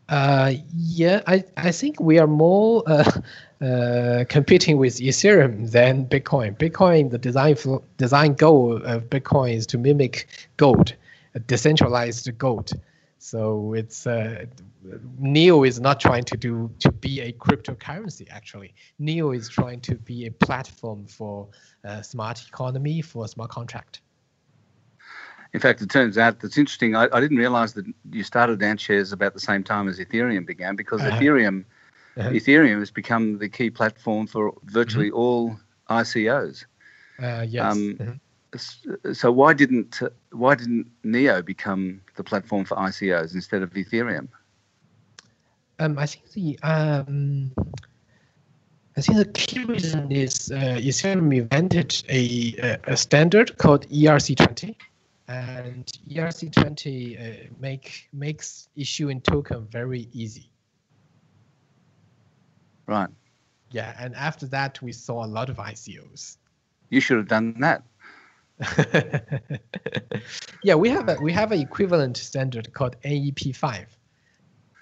Uh, 0.08 0.52
yeah, 0.76 1.22
I, 1.26 1.44
I 1.56 1.72
think 1.72 1.98
we 1.98 2.18
are 2.18 2.26
more 2.26 2.82
uh, 2.86 3.10
uh, 3.64 4.24
competing 4.28 4.76
with 4.76 4.98
Ethereum 4.98 5.70
than 5.70 6.06
Bitcoin. 6.06 6.56
Bitcoin, 6.56 7.10
the 7.10 7.18
design 7.18 7.56
design 7.96 8.34
goal 8.34 8.76
of 8.76 9.04
Bitcoin 9.04 9.54
is 9.54 9.66
to 9.68 9.78
mimic 9.78 10.28
gold, 10.56 10.94
decentralized 11.40 12.36
gold. 12.38 12.72
So 13.18 13.74
it's 13.74 14.06
uh, 14.06 14.44
Neo 15.18 15.64
is 15.64 15.80
not 15.80 16.00
trying 16.00 16.24
to 16.24 16.36
do 16.36 16.70
to 16.80 16.92
be 16.92 17.20
a 17.20 17.32
cryptocurrency. 17.32 18.26
Actually, 18.30 18.74
Neo 18.98 19.30
is 19.32 19.48
trying 19.48 19.80
to 19.82 19.94
be 19.94 20.26
a 20.26 20.30
platform 20.30 21.06
for 21.06 21.48
uh, 21.84 22.02
smart 22.02 22.44
economy 22.46 23.00
for 23.00 23.26
smart 23.28 23.50
contract. 23.50 24.02
In 25.54 25.60
fact, 25.60 25.80
it 25.82 25.88
turns 25.90 26.18
out 26.18 26.40
that's 26.40 26.58
interesting. 26.58 26.96
I, 26.96 27.08
I 27.12 27.20
didn't 27.20 27.38
realize 27.38 27.72
that 27.74 27.86
you 28.10 28.24
started 28.24 28.58
AntShares 28.60 29.12
about 29.12 29.34
the 29.34 29.40
same 29.40 29.62
time 29.62 29.88
as 29.88 29.98
Ethereum 29.98 30.44
began 30.46 30.76
because 30.76 31.00
Uh-huh. 31.00 31.16
Ethereum 31.16 31.64
Uh-huh. 32.16 32.30
Ethereum 32.30 32.78
has 32.80 32.90
become 32.90 33.38
the 33.38 33.48
key 33.48 33.70
platform 33.70 34.26
for 34.26 34.52
virtually 34.64 35.10
all 35.10 35.56
ICOs. 35.88 36.66
Uh, 37.22 37.44
yes. 37.48 37.62
Um, 37.62 37.96
Mhm. 37.98 38.20
So 38.56 39.32
why 39.32 39.54
didn't 39.54 40.00
why 40.32 40.54
didn't 40.54 40.86
Neo 41.02 41.42
become 41.42 42.00
the 42.16 42.24
platform 42.24 42.64
for 42.64 42.76
ICOs 42.76 43.34
instead 43.34 43.62
of 43.62 43.70
Ethereum? 43.72 44.28
Um, 45.78 45.98
I 45.98 46.06
think 46.06 46.30
the 46.32 46.58
um, 46.62 47.52
I 48.96 49.00
think 49.00 49.18
the 49.18 49.24
key 49.24 49.64
reason 49.64 50.12
is 50.12 50.52
uh, 50.52 50.78
Ethereum 50.78 51.36
invented 51.36 52.02
a, 52.08 52.54
a, 52.58 52.92
a 52.92 52.96
standard 52.96 53.58
called 53.58 53.88
ERC20, 53.88 54.76
and 55.26 55.86
ERC20 56.08 57.18
uh, 57.18 57.48
make 57.58 58.08
makes 58.12 58.68
issuing 58.76 59.20
token 59.20 59.66
very 59.66 60.08
easy. 60.12 60.50
Right. 62.86 63.08
Yeah, 63.70 63.96
and 63.98 64.14
after 64.14 64.46
that 64.46 64.80
we 64.80 64.92
saw 64.92 65.24
a 65.24 65.26
lot 65.26 65.50
of 65.50 65.56
ICOs. 65.56 66.36
You 66.90 67.00
should 67.00 67.16
have 67.16 67.28
done 67.28 67.58
that. 67.60 67.82
yeah, 70.62 70.74
we 70.74 70.88
have 70.88 71.08
a 71.08 71.16
we 71.20 71.32
have 71.32 71.52
an 71.52 71.60
equivalent 71.60 72.16
standard 72.16 72.72
called 72.72 72.96
NEP5. 73.02 73.86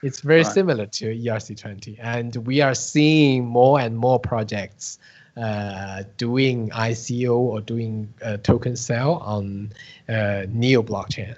It's 0.02 0.20
very 0.20 0.42
Right. 0.42 0.52
similar 0.52 0.86
to 0.86 1.06
ERC20, 1.14 1.96
and 2.00 2.36
we 2.46 2.60
are 2.60 2.74
seeing 2.74 3.46
more 3.46 3.80
and 3.80 3.96
more 3.96 4.18
projects 4.18 4.98
uh, 5.36 6.02
doing 6.18 6.68
ICO 6.70 7.34
or 7.36 7.60
doing 7.60 8.12
uh, 8.22 8.36
token 8.38 8.76
sale 8.76 9.22
on 9.24 9.72
uh, 10.08 10.44
Neo 10.48 10.82
blockchain. 10.82 11.36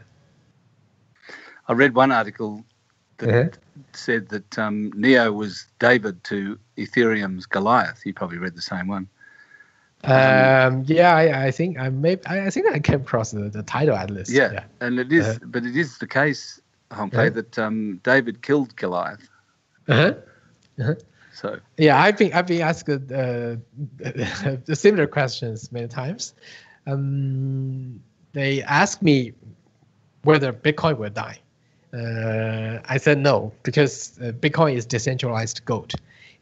I 1.69 1.73
read 1.75 1.95
one 1.95 2.11
article 2.11 2.65
that 3.19 3.29
Uh-huh. 3.29 3.51
said 3.93 4.29
that 4.31 4.59
um, 4.59 4.91
Neo 4.97 5.31
was 5.33 5.67
David 5.79 6.25
to 6.25 6.59
Ethereum's 6.77 7.47
Goliath. 7.47 8.05
You 8.05 8.13
probably 8.13 8.39
read 8.39 8.55
the 8.57 8.63
same 8.63 8.89
one. 8.89 9.09
Um, 10.07 10.85
yeah, 10.87 11.15
I, 11.15 11.47
I 11.47 11.51
think 11.51 11.79
I 11.79 11.89
may 11.89 12.19
I 12.27 12.47
I 12.47 12.51
think 12.51 12.67
I 12.69 12.79
came 12.79 13.01
across 13.01 13.31
the, 13.31 13.49
the 13.49 13.63
title 13.63 13.95
at 13.97 14.11
least. 14.11 14.31
Yeah, 14.31 14.53
yeah. 14.53 14.65
and 14.81 14.99
it 14.99 15.13
is, 15.13 15.27
Uh-huh. 15.27 15.39
but 15.47 15.65
it 15.65 15.77
is 15.77 15.99
the 15.99 16.07
case, 16.07 16.61
Hongfei, 16.91 17.15
Uh-huh. 17.29 17.31
that 17.31 17.59
um, 17.59 18.01
David 18.05 18.43
killed 18.43 18.77
Goliath. 18.77 19.29
Uh-huh. 19.89 20.15
So 21.33 21.59
Yeah, 21.79 22.01
I've 22.01 22.17
been 22.19 22.33
I've 22.33 22.47
been 22.47 22.63
asked 22.63 22.89
uh, 22.89 23.57
similar 24.75 25.07
questions 25.07 25.71
many 25.73 25.89
times. 25.89 26.35
Um, 26.87 28.01
they 28.33 28.63
asked 28.63 29.03
me 29.03 29.33
whether 30.23 30.53
Bitcoin 30.53 30.99
will 30.99 31.11
die. 31.11 31.39
Uh, 31.93 32.81
I 32.85 32.97
said 32.99 33.19
no 33.19 33.53
because 33.63 34.19
uh, 34.21 34.33
Bitcoin 34.33 34.75
is 34.75 34.85
decentralized 34.87 35.65
gold. 35.65 35.93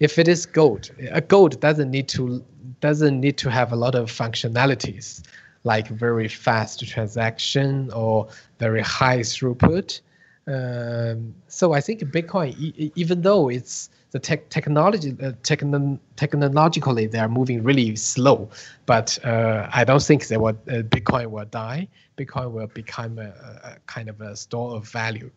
If 0.03 0.19
it 0.19 0.27
is 0.27 0.47
gold, 0.47 0.91
a 1.13 1.21
gold 1.21 1.61
doesn't 1.61 1.91
need 1.97 2.09
to 2.09 2.45
doesn't 2.81 3.21
need 3.21 3.37
to 3.39 3.49
have 3.51 3.73
a 3.73 3.77
lot 3.77 3.95
of 3.95 4.11
functionalities 4.11 5.23
like 5.63 5.87
very 5.87 6.27
fast 6.27 6.85
transaction 6.89 7.89
or 7.93 8.27
very 8.59 8.83
high 8.83 9.21
throughput. 9.21 10.01
Um, 10.49 11.33
so 11.47 11.73
I 11.73 11.81
think 11.81 12.01
Bitcoin, 12.01 12.49
e- 12.59 12.91
even 12.97 13.23
though 13.23 13.49
it's 13.49 13.91
the 14.11 14.19
tech 14.19 14.49
technology, 14.49 15.17
uh, 15.23 15.33
techno- 15.45 16.01
technologically 16.17 17.07
they 17.07 17.21
are 17.21 17.29
moving 17.29 17.63
really 17.63 17.95
slow, 17.95 18.51
but 18.87 19.25
uh, 19.25 19.69
I 19.73 19.85
don't 19.85 20.03
think 20.03 20.29
will, 20.31 20.49
uh, 20.49 20.83
Bitcoin 20.95 21.27
will 21.31 21.45
die. 21.45 21.87
Bitcoin 22.19 22.51
will 22.51 22.67
become 22.67 23.21
a, 23.21 23.29
a 23.71 23.77
kind 23.87 24.09
of 24.09 24.21
a 24.21 24.35
store 24.35 24.75
of 24.75 24.89
value. 24.89 25.31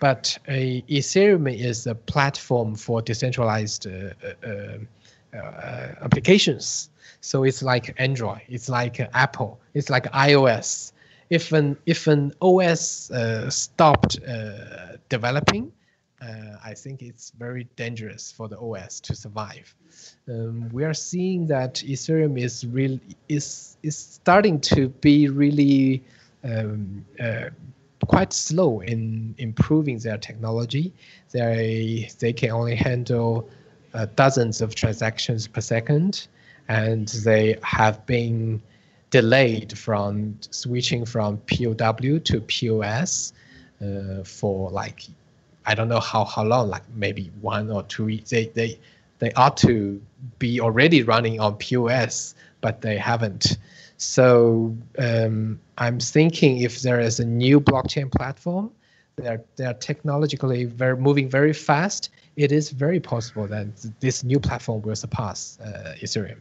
But 0.00 0.38
uh, 0.48 0.52
Ethereum 0.52 1.52
is 1.52 1.86
a 1.86 1.94
platform 1.94 2.74
for 2.74 3.00
decentralized 3.00 3.86
uh, 3.86 4.10
uh, 4.42 4.78
applications. 6.02 6.90
So 7.20 7.44
it's 7.44 7.62
like 7.62 7.94
Android, 7.98 8.42
it's 8.48 8.68
like 8.68 9.00
Apple, 9.14 9.60
it's 9.72 9.88
like 9.88 10.04
iOS. 10.12 10.92
If 11.30 11.52
an 11.52 11.78
if 11.86 12.06
an 12.06 12.32
OS 12.42 13.10
stopped 13.48 14.18
developing, 15.08 15.72
uh, 16.24 16.56
I 16.64 16.74
think 16.74 17.02
it's 17.02 17.30
very 17.30 17.64
dangerous 17.76 18.32
for 18.32 18.48
the 18.48 18.58
OS 18.58 19.00
to 19.00 19.14
survive. 19.14 19.74
Um, 20.28 20.68
we 20.70 20.84
are 20.84 20.94
seeing 20.94 21.46
that 21.48 21.74
Ethereum 21.86 22.40
is 22.40 22.66
real 22.66 22.98
is 23.28 23.76
is 23.82 23.96
starting 23.96 24.60
to 24.60 24.88
be 24.88 25.28
really 25.28 26.02
um, 26.42 27.04
uh, 27.20 27.50
quite 28.06 28.32
slow 28.32 28.80
in 28.80 29.34
improving 29.38 29.98
their 29.98 30.18
technology. 30.18 30.92
They 31.32 32.08
they 32.18 32.32
can 32.32 32.50
only 32.50 32.74
handle 32.76 33.48
uh, 33.94 34.06
dozens 34.16 34.60
of 34.60 34.74
transactions 34.74 35.46
per 35.48 35.60
second, 35.60 36.28
and 36.68 37.08
they 37.08 37.56
have 37.62 38.04
been 38.06 38.62
delayed 39.10 39.76
from 39.78 40.38
switching 40.50 41.04
from 41.04 41.38
POW 41.46 42.18
to 42.18 42.40
POS 42.40 43.32
uh, 43.80 44.24
for 44.24 44.70
like 44.70 45.04
I 45.66 45.74
don't 45.74 45.88
know 45.88 46.00
how 46.00 46.24
how 46.24 46.44
long, 46.44 46.68
like 46.70 46.82
maybe 46.94 47.30
one 47.40 47.70
or 47.70 47.82
two. 47.84 48.08
ye- 48.08 48.24
They 48.28 48.46
they 48.48 48.78
they 49.18 49.32
ought 49.32 49.56
to 49.58 50.00
be 50.38 50.60
already 50.60 51.02
running 51.02 51.40
on 51.40 51.56
POS, 51.56 52.34
but 52.60 52.80
they 52.82 52.96
haven't. 52.98 53.58
So 54.04 54.76
um, 54.98 55.58
I'm 55.78 55.98
thinking 55.98 56.58
if 56.58 56.82
there 56.82 57.00
is 57.00 57.20
a 57.20 57.24
new 57.24 57.58
blockchain 57.60 58.12
platform, 58.12 58.70
they're 59.16 59.42
they're 59.56 59.74
technologically 59.74 60.64
very 60.64 60.96
moving 60.96 61.28
very 61.28 61.52
fast. 61.52 62.10
It 62.36 62.52
is 62.52 62.70
very 62.70 63.00
possible 63.00 63.46
that 63.46 63.66
this 64.00 64.22
new 64.22 64.38
platform 64.38 64.82
will 64.82 64.96
surpass 64.96 65.58
uh, 65.60 65.94
Ethereum. 66.02 66.38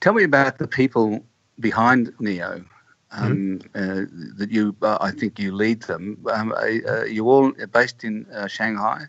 tell 0.00 0.12
me 0.12 0.24
about 0.24 0.58
the 0.58 0.68
people 0.68 1.24
behind 1.58 2.12
Neo. 2.20 2.64
Um, 3.12 3.60
uh, 3.74 4.06
that 4.38 4.50
you, 4.52 4.76
uh, 4.82 4.98
I 5.00 5.10
think 5.10 5.40
you 5.40 5.52
lead 5.52 5.82
them. 5.82 6.16
Um, 6.32 6.52
uh, 6.52 6.56
uh, 6.88 7.04
you 7.04 7.28
all 7.28 7.50
based 7.72 8.04
in 8.04 8.24
uh, 8.32 8.46
Shanghai. 8.46 9.06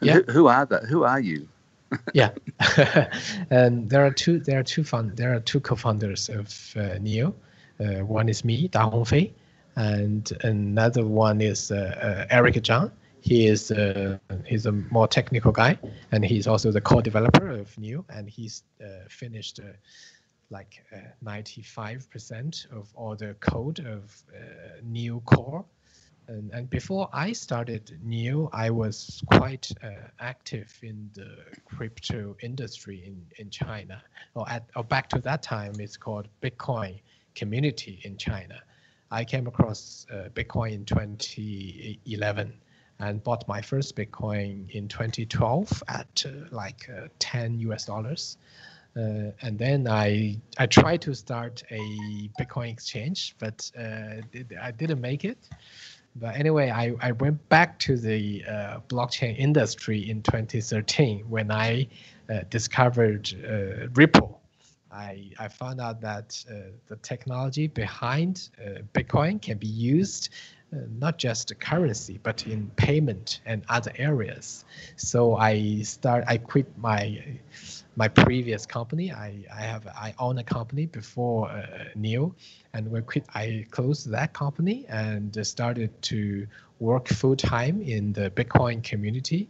Yeah. 0.00 0.14
who, 0.14 0.32
who 0.32 0.46
are 0.46 0.64
that? 0.64 0.84
Who 0.84 1.04
are 1.04 1.20
you? 1.20 1.48
Yeah, 2.14 2.30
and 3.50 3.88
there 3.88 4.04
are 4.04 4.10
two. 4.10 4.38
There 4.38 4.58
are 4.58 4.62
two 4.62 4.84
fund. 4.84 5.16
There 5.16 5.34
are 5.34 5.40
two 5.40 5.60
co-founders 5.60 6.28
of 6.28 6.74
uh, 6.76 6.98
Neo. 7.00 7.34
Uh, 7.80 8.04
one 8.04 8.28
is 8.28 8.44
me, 8.44 8.68
Da 8.68 8.90
Hongfei, 8.90 9.32
and 9.76 10.30
another 10.42 11.04
one 11.06 11.40
is 11.40 11.70
uh, 11.70 12.26
uh 12.30 12.34
Erik 12.34 12.54
Zhang. 12.56 12.90
He 13.20 13.46
is 13.46 13.70
uh, 13.70 14.18
he's 14.46 14.66
a 14.66 14.72
more 14.72 15.08
technical 15.08 15.52
guy, 15.52 15.78
and 16.12 16.24
he's 16.24 16.46
also 16.46 16.70
the 16.70 16.80
co-developer 16.80 17.48
of 17.48 17.76
Neo, 17.78 18.04
and 18.08 18.28
he's 18.28 18.64
uh, 18.82 19.08
finished 19.08 19.60
like 20.50 20.84
95% 21.24 22.70
of 22.72 22.92
all 22.94 23.16
the 23.16 23.34
code 23.40 23.80
of 23.86 24.22
Neo 24.82 25.20
Core 25.20 25.64
and, 26.32 26.50
and 26.52 26.70
before 26.70 27.08
I 27.12 27.32
started 27.32 27.98
Neo, 28.02 28.48
I 28.52 28.70
was 28.70 29.22
quite 29.26 29.70
uh, 29.82 29.88
active 30.18 30.76
in 30.82 31.10
the 31.14 31.36
crypto 31.64 32.36
industry 32.40 33.02
in, 33.06 33.20
in 33.36 33.50
China. 33.50 34.02
Or, 34.34 34.48
at, 34.48 34.64
or 34.74 34.82
back 34.82 35.08
to 35.10 35.18
that 35.20 35.42
time, 35.42 35.74
it's 35.78 35.96
called 35.96 36.28
Bitcoin 36.42 37.00
community 37.34 38.00
in 38.04 38.16
China. 38.16 38.60
I 39.10 39.24
came 39.24 39.46
across 39.46 40.06
uh, 40.10 40.30
Bitcoin 40.34 40.72
in 40.72 40.84
2011 40.86 42.54
and 42.98 43.22
bought 43.22 43.46
my 43.46 43.60
first 43.60 43.94
Bitcoin 43.94 44.70
in 44.70 44.88
2012 44.88 45.82
at 45.88 46.24
uh, 46.26 46.30
like 46.50 46.88
uh, 46.88 47.08
10 47.18 47.58
US 47.60 47.84
dollars. 47.84 48.38
Uh, 48.94 49.32
and 49.40 49.58
then 49.58 49.88
I 49.88 50.36
I 50.58 50.66
tried 50.66 51.00
to 51.02 51.14
start 51.14 51.62
a 51.70 51.80
Bitcoin 52.38 52.70
exchange, 52.70 53.34
but 53.38 53.70
uh, 53.78 54.20
I 54.60 54.70
didn't 54.70 55.00
make 55.00 55.24
it. 55.24 55.38
But 56.16 56.36
anyway, 56.36 56.70
I, 56.70 56.94
I 57.00 57.12
went 57.12 57.48
back 57.48 57.78
to 57.80 57.96
the 57.96 58.44
uh, 58.44 58.80
blockchain 58.88 59.36
industry 59.38 60.10
in 60.10 60.22
2013 60.22 61.20
when 61.28 61.50
I 61.50 61.88
uh, 62.30 62.40
discovered 62.50 63.32
uh, 63.44 63.88
Ripple. 63.94 64.40
I, 64.92 65.30
I 65.38 65.48
found 65.48 65.80
out 65.80 66.02
that 66.02 66.44
uh, 66.50 66.70
the 66.86 66.96
technology 66.96 67.66
behind 67.66 68.50
uh, 68.60 68.80
Bitcoin 68.92 69.40
can 69.40 69.56
be 69.56 69.66
used 69.66 70.28
uh, 70.72 70.80
not 70.98 71.18
just 71.18 71.58
currency, 71.60 72.18
but 72.22 72.46
in 72.46 72.70
payment 72.76 73.40
and 73.46 73.62
other 73.68 73.92
areas. 73.96 74.64
So 74.96 75.36
I 75.36 75.82
start 75.82 76.24
I 76.26 76.38
quit 76.38 76.66
my 76.78 77.22
my 77.96 78.08
previous 78.08 78.66
company. 78.66 79.12
I, 79.12 79.44
I 79.54 79.62
have 79.62 79.86
I 79.86 80.14
own 80.18 80.38
a 80.38 80.44
company 80.44 80.86
before 80.86 81.50
uh, 81.50 81.84
Neo, 81.94 82.34
and 82.72 82.90
we 82.90 83.00
quit. 83.02 83.24
I 83.34 83.66
closed 83.70 84.10
that 84.10 84.32
company 84.32 84.86
and 84.88 85.34
started 85.46 85.90
to 86.02 86.46
work 86.80 87.08
full 87.08 87.36
time 87.36 87.82
in 87.82 88.12
the 88.12 88.30
Bitcoin 88.30 88.82
community. 88.82 89.48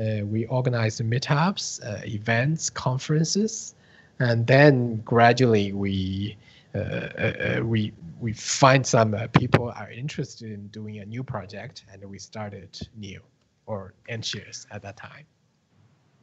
Uh, 0.00 0.24
we 0.24 0.46
organized 0.46 1.00
meetups, 1.00 1.84
uh, 1.84 2.04
events, 2.04 2.68
conferences, 2.70 3.74
and 4.18 4.46
then 4.46 4.96
gradually 5.04 5.72
we 5.72 6.36
uh, 6.74 6.78
uh, 6.78 7.58
uh, 7.58 7.64
we 7.64 7.92
we 8.20 8.32
find 8.32 8.84
some 8.84 9.14
people 9.38 9.70
are 9.76 9.90
interested 9.90 10.50
in 10.50 10.66
doing 10.68 10.98
a 10.98 11.04
new 11.04 11.22
project, 11.22 11.84
and 11.92 12.04
we 12.04 12.18
started 12.18 12.76
Neo 12.96 13.20
or 13.66 13.94
AntShares 14.10 14.66
at 14.70 14.82
that 14.82 14.96
time. 14.96 15.24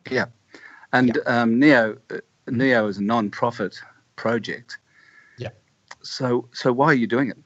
Yeah. 0.10 0.25
And 0.93 1.17
yeah. 1.25 1.41
Um, 1.41 1.60
Neo, 1.60 1.98
uh, 2.10 2.17
Neo 2.48 2.88
is 2.88 2.98
a 2.98 3.03
non-profit 3.03 3.79
project. 4.15 4.77
Yeah. 5.38 5.50
So, 6.01 6.48
so 6.53 6.74
why 6.74 6.88
are 6.88 6.93
you 6.93 7.07
doing 7.07 7.29
it? 7.29 7.38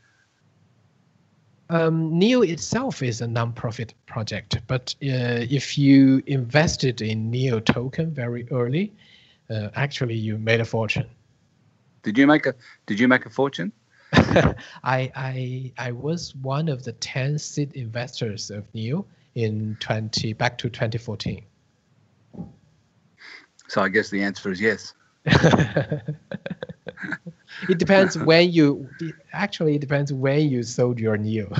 Um, 1.69 2.17
Neo 2.17 2.41
itself 2.41 3.01
is 3.01 3.21
a 3.21 3.27
non-profit 3.27 3.93
project, 4.05 4.59
but 4.67 4.93
uh, 5.01 5.41
if 5.49 5.77
you 5.77 6.21
invested 6.27 7.01
in 7.01 7.31
Neo 7.31 7.59
token 7.59 8.11
very 8.11 8.47
early, 8.51 8.93
uh, 9.49 9.69
actually 9.73 10.15
you 10.15 10.37
made 10.37 10.61
a 10.61 10.65
fortune. 10.65 11.09
Did 12.03 12.19
you 12.19 12.27
make 12.27 12.45
a 12.45 12.53
Did 12.85 12.99
you 12.99 13.07
make 13.07 13.25
a 13.25 13.31
fortune? 13.31 13.71
I 14.13 14.55
I 15.15 15.71
I 15.77 15.91
was 15.91 16.35
one 16.35 16.69
of 16.69 16.83
the 16.83 16.91
ten 16.93 17.39
seed 17.39 17.73
investors 17.73 18.51
of 18.51 18.72
Neo 18.75 19.07
in 19.33 19.75
twenty 19.79 20.33
back 20.33 20.59
to 20.59 20.70
2014. 20.70 21.43
So 23.67 23.81
I 23.81 23.89
guess 23.89 24.09
the 24.09 24.23
answer 24.23 24.51
is 24.51 24.61
yes. 24.61 24.93
it 25.25 26.13
depends 27.77 28.17
when 28.17 28.51
you 28.51 28.87
actually 29.33 29.75
it 29.75 29.81
depends 29.81 30.13
when 30.13 30.49
you 30.49 30.63
sold 30.63 30.99
your 30.99 31.17
Neo. 31.17 31.51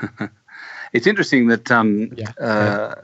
it's 0.92 1.06
interesting 1.06 1.46
that 1.48 1.70
um, 1.70 2.12
yeah. 2.16 2.32
Uh, 2.40 2.94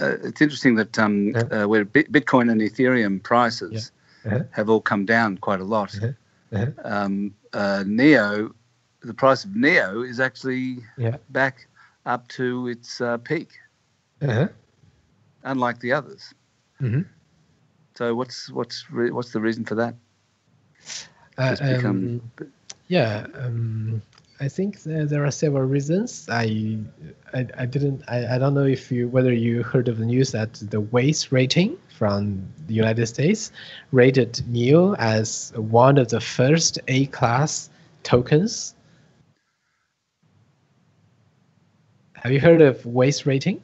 uh, 0.00 0.16
it's 0.22 0.40
interesting 0.40 0.76
that 0.76 0.98
um, 0.98 1.28
yeah. 1.28 1.42
uh, 1.42 1.68
where 1.68 1.84
Bitcoin 1.84 2.50
and 2.50 2.60
Ethereum 2.60 3.22
prices 3.22 3.92
yeah. 4.24 4.34
uh-huh. 4.34 4.44
have 4.50 4.70
all 4.70 4.80
come 4.80 5.04
down 5.04 5.36
quite 5.38 5.60
a 5.60 5.64
lot. 5.64 5.94
Uh-huh. 5.96 6.12
Uh-huh. 6.52 6.72
Um, 6.84 7.34
uh, 7.52 7.84
Neo, 7.86 8.54
the 9.02 9.14
price 9.14 9.44
of 9.44 9.54
Neo 9.54 10.02
is 10.02 10.18
actually 10.18 10.78
back 11.30 11.68
up 12.06 12.28
to 12.28 12.68
its 12.68 13.00
uh, 13.00 13.18
peak, 13.18 13.50
uh-huh. 14.22 14.48
unlike 15.44 15.80
the 15.80 15.92
others. 15.92 16.34
Mm-hmm. 16.80 17.02
So 17.94 18.14
what's 18.14 18.50
what's 18.50 18.90
re- 18.90 19.10
what's 19.10 19.32
the 19.32 19.40
reason 19.40 19.64
for 19.64 19.74
that? 19.74 19.94
Uh, 21.36 21.50
become... 21.52 22.22
um, 22.38 22.52
yeah, 22.88 23.26
um, 23.34 24.02
I 24.40 24.48
think 24.48 24.82
there 24.82 25.24
are 25.24 25.30
several 25.30 25.64
reasons. 25.64 26.26
I 26.30 26.78
I, 27.34 27.46
I 27.58 27.66
didn't 27.66 28.02
I, 28.08 28.36
I 28.36 28.38
don't 28.38 28.54
know 28.54 28.64
if 28.64 28.90
you 28.90 29.08
whether 29.08 29.32
you 29.32 29.62
heard 29.62 29.88
of 29.88 29.98
the 29.98 30.06
news 30.06 30.32
that 30.32 30.54
the 30.54 30.80
Weiss 30.80 31.30
rating 31.30 31.76
from 31.98 32.48
the 32.66 32.74
United 32.74 33.06
States 33.06 33.52
rated 33.92 34.40
Neo 34.48 34.94
as 34.94 35.52
one 35.56 35.98
of 35.98 36.08
the 36.08 36.20
first 36.20 36.78
A 36.88 37.06
class 37.06 37.68
tokens. 38.02 38.74
Have 42.14 42.32
you 42.32 42.40
heard 42.40 42.62
of 42.62 42.84
Weiss 42.86 43.26
rating? 43.26 43.62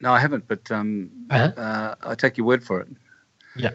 No, 0.00 0.12
I 0.12 0.20
haven't, 0.20 0.46
but 0.46 0.70
um, 0.70 1.10
uh-huh. 1.30 1.60
uh, 1.60 1.94
I 2.02 2.14
take 2.14 2.36
your 2.36 2.46
word 2.46 2.62
for 2.62 2.80
it. 2.80 2.88
Yeah. 3.56 3.72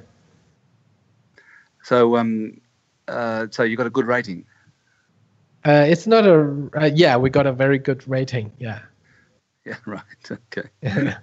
So, 1.84 2.16
um, 2.16 2.62
uh, 3.08 3.48
so 3.52 3.64
you 3.64 3.76
got 3.76 3.88
a 3.88 3.90
good 3.90 4.08
rating. 4.08 4.46
Uh, 5.66 5.86
it's 5.88 6.08
not 6.08 6.26
a 6.26 6.70
uh, 6.76 6.90
yeah. 6.94 7.16
We 7.18 7.30
got 7.30 7.48
a 7.48 7.54
very 7.54 7.78
good 7.78 8.08
rating. 8.08 8.52
Yeah. 8.60 8.80
Yeah. 9.66 9.78
Right. 9.86 10.04
Okay. 10.30 10.68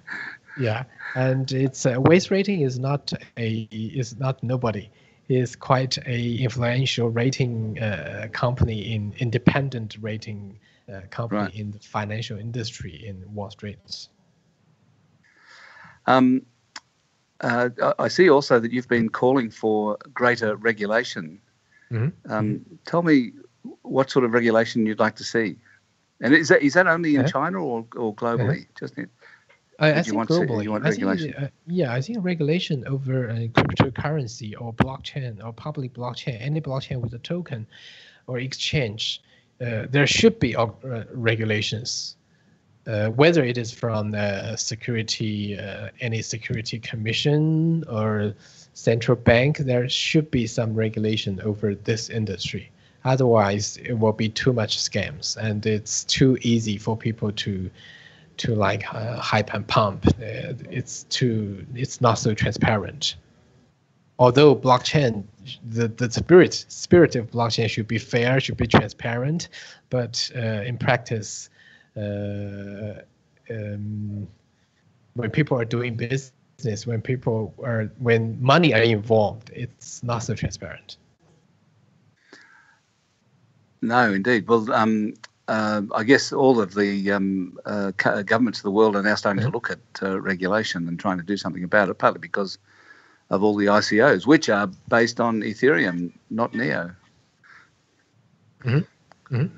yeah, 0.59 0.85
and 1.13 1.51
it's 1.51 1.85
a 1.85 1.97
uh, 1.97 1.99
Weiss 1.99 2.31
rating 2.31 2.61
is 2.61 2.79
not 2.79 3.13
a 3.37 3.67
is 3.71 4.17
not 4.17 4.41
nobody. 4.41 4.89
Is 5.29 5.55
quite 5.55 5.99
a 6.07 6.37
influential 6.37 7.11
rating 7.11 7.77
uh, 7.79 8.29
company 8.31 8.95
in 8.95 9.13
independent 9.19 9.95
rating 10.01 10.57
uh, 10.91 11.01
company 11.11 11.41
right. 11.41 11.53
in 11.53 11.69
the 11.69 11.77
financial 11.77 12.39
industry 12.39 13.05
in 13.05 13.23
Wall 13.31 13.51
Street. 13.51 13.77
Um, 16.05 16.45
uh, 17.41 17.69
I 17.97 18.07
see 18.07 18.29
also 18.29 18.59
that 18.59 18.71
you've 18.71 18.87
been 18.87 19.09
calling 19.09 19.49
for 19.49 19.97
greater 20.13 20.55
regulation. 20.55 21.41
Mm-hmm. 21.91 22.31
Um, 22.31 22.65
tell 22.85 23.01
me 23.01 23.31
what 23.81 24.09
sort 24.09 24.25
of 24.25 24.33
regulation 24.33 24.85
you'd 24.85 24.99
like 24.99 25.15
to 25.17 25.23
see, 25.23 25.57
and 26.21 26.33
is 26.33 26.49
that 26.49 26.61
is 26.61 26.73
that 26.75 26.87
only 26.87 27.15
in 27.15 27.27
China 27.27 27.57
or 27.63 27.85
or 27.95 28.15
globally? 28.15 28.67
Just 28.79 28.97
in, 28.97 29.09
I, 29.79 29.93
I 29.93 30.01
think 30.03 30.17
globally. 30.29 30.85
I 30.85 31.15
think, 31.15 31.35
uh, 31.37 31.47
yeah, 31.65 31.91
I 31.91 32.01
think 32.01 32.19
regulation 32.21 32.85
over 32.87 33.29
uh, 33.29 33.33
cryptocurrency 33.33 34.53
or 34.59 34.73
blockchain 34.73 35.43
or 35.43 35.51
public 35.51 35.93
blockchain, 35.93 36.37
any 36.39 36.61
blockchain 36.61 37.01
with 37.01 37.13
a 37.13 37.19
token 37.19 37.65
or 38.27 38.37
exchange, 38.37 39.21
uh, 39.59 39.87
there 39.89 40.05
should 40.05 40.39
be 40.39 40.55
uh, 40.55 40.67
regulations 41.11 42.15
uh, 42.87 43.09
whether 43.09 43.43
it 43.43 43.57
is 43.57 43.71
from 43.71 44.11
the 44.11 44.55
security, 44.55 45.57
uh, 45.57 45.89
any 45.99 46.21
security 46.21 46.79
commission 46.79 47.83
or 47.87 48.33
central 48.73 49.15
bank, 49.15 49.57
there 49.59 49.87
should 49.89 50.31
be 50.31 50.47
some 50.47 50.73
regulation 50.73 51.39
over 51.41 51.75
this 51.75 52.09
industry. 52.09 52.71
Otherwise, 53.03 53.77
it 53.77 53.93
will 53.93 54.13
be 54.13 54.29
too 54.29 54.53
much 54.53 54.77
scams, 54.77 55.35
and 55.37 55.65
it's 55.65 56.03
too 56.05 56.37
easy 56.41 56.77
for 56.77 56.95
people 56.95 57.31
to 57.31 57.69
to 58.37 58.55
like 58.55 58.91
uh, 58.93 59.17
hype 59.17 59.53
and 59.53 59.67
pump. 59.67 60.07
Uh, 60.07 60.53
it's 60.69 61.03
too, 61.03 61.63
it's 61.75 62.01
not 62.01 62.15
so 62.15 62.33
transparent. 62.33 63.15
Although 64.17 64.55
blockchain, 64.55 65.23
the, 65.67 65.87
the 65.87 66.09
spirit 66.09 66.65
spirit 66.67 67.15
of 67.15 67.29
blockchain 67.29 67.69
should 67.69 67.87
be 67.87 67.99
fair, 67.99 68.39
should 68.39 68.57
be 68.57 68.67
transparent, 68.67 69.49
but 69.89 70.31
uh, 70.35 70.39
in 70.39 70.77
practice, 70.77 71.50
uh, 71.95 73.01
um, 73.49 74.27
when 75.13 75.31
people 75.31 75.59
are 75.59 75.65
doing 75.65 75.95
business, 75.95 76.87
when 76.87 77.01
people 77.01 77.53
are 77.63 77.91
when 77.99 78.41
money 78.41 78.73
are 78.73 78.81
involved, 78.81 79.49
it's 79.53 80.03
not 80.03 80.19
so 80.19 80.33
transparent. 80.33 80.97
No, 83.81 84.13
indeed. 84.13 84.47
Well, 84.47 84.71
um, 84.71 85.15
uh, 85.47 85.81
I 85.93 86.03
guess 86.03 86.31
all 86.31 86.61
of 86.61 86.75
the 86.75 87.11
um, 87.11 87.59
uh, 87.65 87.91
governments 87.91 88.59
of 88.59 88.63
the 88.63 88.71
world 88.71 88.95
are 88.95 89.03
now 89.03 89.15
starting 89.15 89.43
to 89.43 89.49
look 89.49 89.71
at 89.71 89.79
uh, 90.01 90.19
regulation 90.21 90.87
and 90.87 90.99
trying 90.99 91.17
to 91.17 91.23
do 91.23 91.35
something 91.35 91.63
about 91.63 91.89
it, 91.89 91.97
partly 91.97 92.19
because 92.19 92.57
of 93.29 93.43
all 93.43 93.55
the 93.55 93.65
ICOs, 93.65 94.25
which 94.27 94.49
are 94.49 94.67
based 94.87 95.19
on 95.19 95.41
Ethereum, 95.41 96.13
not 96.29 96.53
Neo. 96.53 96.91
Mm-hmm. 98.63 99.35
Mm-hmm. 99.35 99.57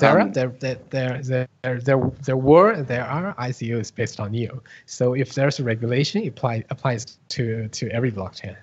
There, 0.00 0.20
um, 0.20 0.28
are, 0.28 0.32
there, 0.32 0.48
there, 0.60 0.78
there, 0.90 1.22
there, 1.62 1.80
there, 1.80 2.10
there 2.24 2.36
were 2.36 2.82
there 2.82 3.04
are 3.04 3.34
ICOs 3.34 3.94
based 3.94 4.18
on 4.18 4.32
Neo. 4.32 4.62
So 4.86 5.14
if 5.14 5.34
there's 5.34 5.60
a 5.60 5.64
regulation, 5.64 6.22
it 6.22 6.28
apply, 6.28 6.64
applies 6.70 7.18
to, 7.28 7.68
to 7.68 7.90
every 7.90 8.10
blockchain. 8.10 8.56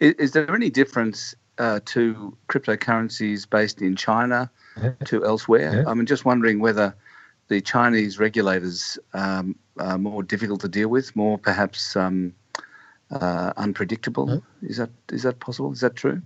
Is, 0.00 0.14
is 0.14 0.32
there 0.32 0.54
any 0.54 0.70
difference 0.70 1.34
uh, 1.58 1.80
to 1.86 2.36
cryptocurrencies 2.48 3.48
based 3.48 3.80
in 3.80 3.96
China 3.96 4.50
to 5.04 5.24
elsewhere? 5.24 5.82
Yeah. 5.82 5.90
I'm 5.90 6.04
just 6.06 6.24
wondering 6.24 6.60
whether 6.60 6.94
the 7.48 7.60
Chinese 7.60 8.18
regulators 8.18 8.98
um, 9.14 9.56
are 9.78 9.98
more 9.98 10.22
difficult 10.22 10.60
to 10.60 10.68
deal 10.68 10.88
with, 10.88 11.14
more 11.16 11.38
perhaps 11.38 11.96
um, 11.96 12.34
uh, 13.10 13.52
unpredictable. 13.56 14.42
Is 14.62 14.76
that 14.76 14.90
is 15.10 15.22
that 15.22 15.40
possible? 15.40 15.72
Is 15.72 15.80
that 15.80 15.96
true? 15.96 16.22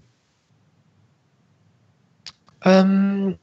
Um, 2.64 3.38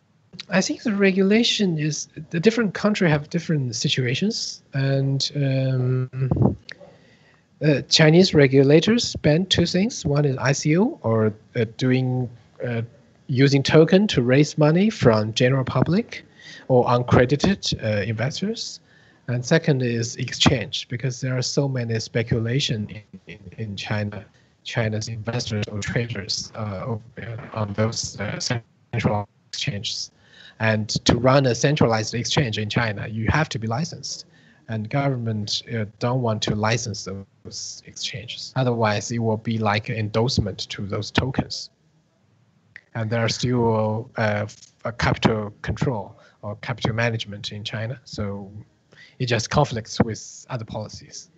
I 0.50 0.62
think 0.62 0.84
the 0.84 0.94
regulation 0.94 1.78
is 1.78 2.08
the 2.30 2.40
different 2.40 2.74
country 2.74 3.10
have 3.10 3.30
different 3.30 3.76
situations, 3.76 4.64
and 4.74 5.32
um, 5.36 6.58
uh, 7.64 7.82
Chinese 7.90 8.34
regulators 8.34 9.16
ban 9.18 9.46
two 9.46 9.66
things. 9.66 10.06
One 10.06 10.26
is 10.26 10.38
ICO 10.38 10.98
or 11.02 11.34
uh, 11.56 11.66
doing 11.78 12.30
uh, 12.66 12.82
using 13.28 13.64
token 13.64 14.08
to 14.08 14.22
raise 14.22 14.58
money 14.58 14.90
from 14.90 15.34
general 15.34 15.64
public 15.64 16.26
or 16.68 16.86
uncredited 16.86 17.62
uh, 17.84 18.02
investors. 18.02 18.80
And 19.28 19.46
second 19.46 19.84
is 19.84 20.16
exchange 20.16 20.88
because 20.88 21.22
there 21.22 21.38
are 21.38 21.42
so 21.44 21.68
many 21.68 22.00
speculation 22.00 22.90
in, 22.90 23.20
in, 23.28 23.40
in 23.60 23.76
China, 23.76 24.26
China's 24.64 25.08
investors 25.08 25.66
or 25.72 25.80
traders 25.80 26.52
uh, 26.56 26.98
on 27.54 27.74
those 27.74 28.20
uh, 28.20 28.40
central 28.40 29.30
exchanges. 29.50 30.12
And 30.60 30.90
to 31.06 31.18
run 31.18 31.46
a 31.46 31.56
centralized 31.56 32.14
exchange 32.14 32.58
in 32.58 32.70
China, 32.70 33.08
you 33.08 33.28
have 33.30 33.50
to 33.50 33.60
be 33.60 33.68
licensed 33.68 34.26
and 34.70 34.88
government 34.90 35.64
uh, 35.74 35.86
don't 35.98 36.22
want 36.22 36.42
to 36.44 36.56
license 36.56 37.04
those 37.06 37.84
exchanges. 37.86 38.54
Otherwise, 38.56 39.12
it 39.12 39.18
will 39.18 39.38
be 39.38 39.58
like 39.58 39.90
an 39.90 39.96
endorsement 39.96 40.70
to 40.70 40.86
those 40.86 41.12
tokens. 41.12 41.72
And 42.94 43.10
there 43.10 43.26
are 43.26 43.30
still 43.30 44.12
uh, 44.16 44.46
a 44.86 44.92
capital 44.92 45.54
control 45.64 46.16
or 46.44 46.56
capital 46.58 46.94
management 46.94 47.52
in 47.52 47.64
China, 47.64 48.00
so 48.06 48.52
it 49.18 49.26
just 49.26 49.50
conflicts 49.50 50.00
with 50.02 50.46
other 50.50 50.66
policies. 50.66 51.30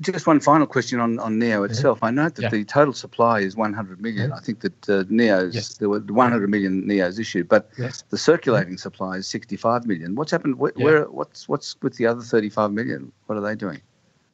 Just 0.00 0.26
one 0.26 0.40
final 0.40 0.66
question 0.66 1.00
on, 1.00 1.18
on 1.18 1.38
Neo 1.38 1.62
mm-hmm. 1.62 1.70
itself. 1.70 1.98
Mm-hmm. 1.98 2.04
I 2.06 2.10
note 2.10 2.34
that 2.34 2.42
yeah. 2.42 2.48
the 2.50 2.64
total 2.64 2.92
supply 2.92 3.40
is 3.40 3.56
100 3.56 4.00
million. 4.00 4.30
Mm-hmm. 4.30 4.38
I 4.38 4.40
think 4.40 4.60
that 4.60 4.88
uh, 4.88 5.04
Neos, 5.04 5.54
yes. 5.54 5.78
there 5.78 5.88
were 5.88 6.00
100 6.00 6.50
million 6.50 6.84
Neos 6.86 7.18
issued, 7.18 7.48
but 7.48 7.70
yes. 7.78 8.04
the 8.10 8.18
circulating 8.18 8.74
mm-hmm. 8.74 8.78
supply 8.78 9.16
is 9.16 9.26
65 9.26 9.86
million. 9.86 10.14
What's 10.14 10.30
happened? 10.30 10.58
Where, 10.58 10.72
yeah. 10.76 10.84
where, 10.84 11.04
what's 11.04 11.48
what's 11.48 11.76
with 11.82 11.96
the 11.96 12.06
other 12.06 12.22
35 12.22 12.72
million? 12.72 13.12
What 13.26 13.38
are 13.38 13.42
they 13.42 13.54
doing? 13.54 13.80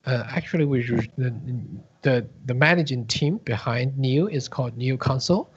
Uh, 0.07 0.25
actually, 0.29 0.65
we 0.65 0.83
the, 0.83 1.35
the 2.03 2.27
the 2.45 2.55
managing 2.55 3.07
team 3.07 3.39
behind 3.39 3.99
Neo 3.99 4.27
is 4.27 4.49
called 4.49 4.77
Neo 4.77 4.97
Council, 4.97 5.51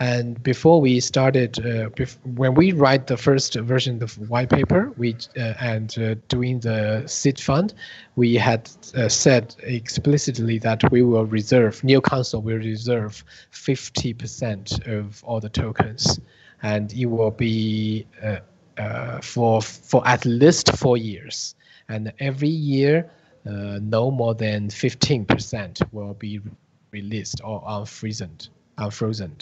and 0.00 0.42
before 0.42 0.80
we 0.80 0.98
started, 0.98 1.58
uh, 1.60 1.88
bef- 1.90 2.18
when 2.24 2.54
we 2.54 2.72
write 2.72 3.06
the 3.06 3.16
first 3.16 3.54
version 3.54 4.02
of 4.02 4.18
white 4.28 4.50
paper, 4.50 4.92
we 4.96 5.14
uh, 5.36 5.54
and 5.60 5.96
uh, 5.98 6.16
doing 6.28 6.58
the 6.60 7.04
seed 7.06 7.38
fund, 7.38 7.74
we 8.16 8.34
had 8.34 8.68
uh, 8.96 9.08
said 9.08 9.54
explicitly 9.62 10.58
that 10.58 10.90
we 10.90 11.02
will 11.02 11.26
reserve 11.26 11.82
Neo 11.84 12.00
Council 12.00 12.42
will 12.42 12.58
reserve 12.58 13.22
50% 13.52 14.86
of 14.88 15.22
all 15.24 15.38
the 15.38 15.48
tokens, 15.48 16.18
and 16.62 16.92
it 16.92 17.06
will 17.06 17.30
be 17.30 18.04
uh, 18.20 18.38
uh, 18.78 19.20
for 19.20 19.62
for 19.62 20.06
at 20.08 20.24
least 20.24 20.76
four 20.76 20.96
years, 20.96 21.54
and 21.88 22.12
every 22.18 22.48
year, 22.48 23.08
no 23.44 24.10
more 24.10 24.34
than 24.34 24.68
15% 24.68 25.82
will 25.92 26.14
be 26.14 26.40
released 26.90 27.40
or 27.44 27.62
unfrozen, 27.66 28.36
unfrozen. 28.78 29.36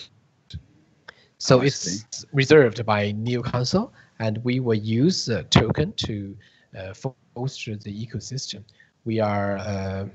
So 1.42 1.58
oh, 1.58 1.62
it's 1.62 2.24
reserved 2.32 2.86
by 2.86 3.10
Neo 3.10 3.42
Council, 3.42 3.92
and 4.20 4.38
we 4.44 4.60
will 4.60 4.78
use 4.78 5.26
the 5.26 5.42
token 5.42 5.92
to 6.06 6.36
uh, 6.78 6.94
foster 7.34 7.74
the 7.74 7.90
ecosystem. 7.90 8.62
We 9.04 9.18
are 9.18 9.58
uh, 9.58 10.06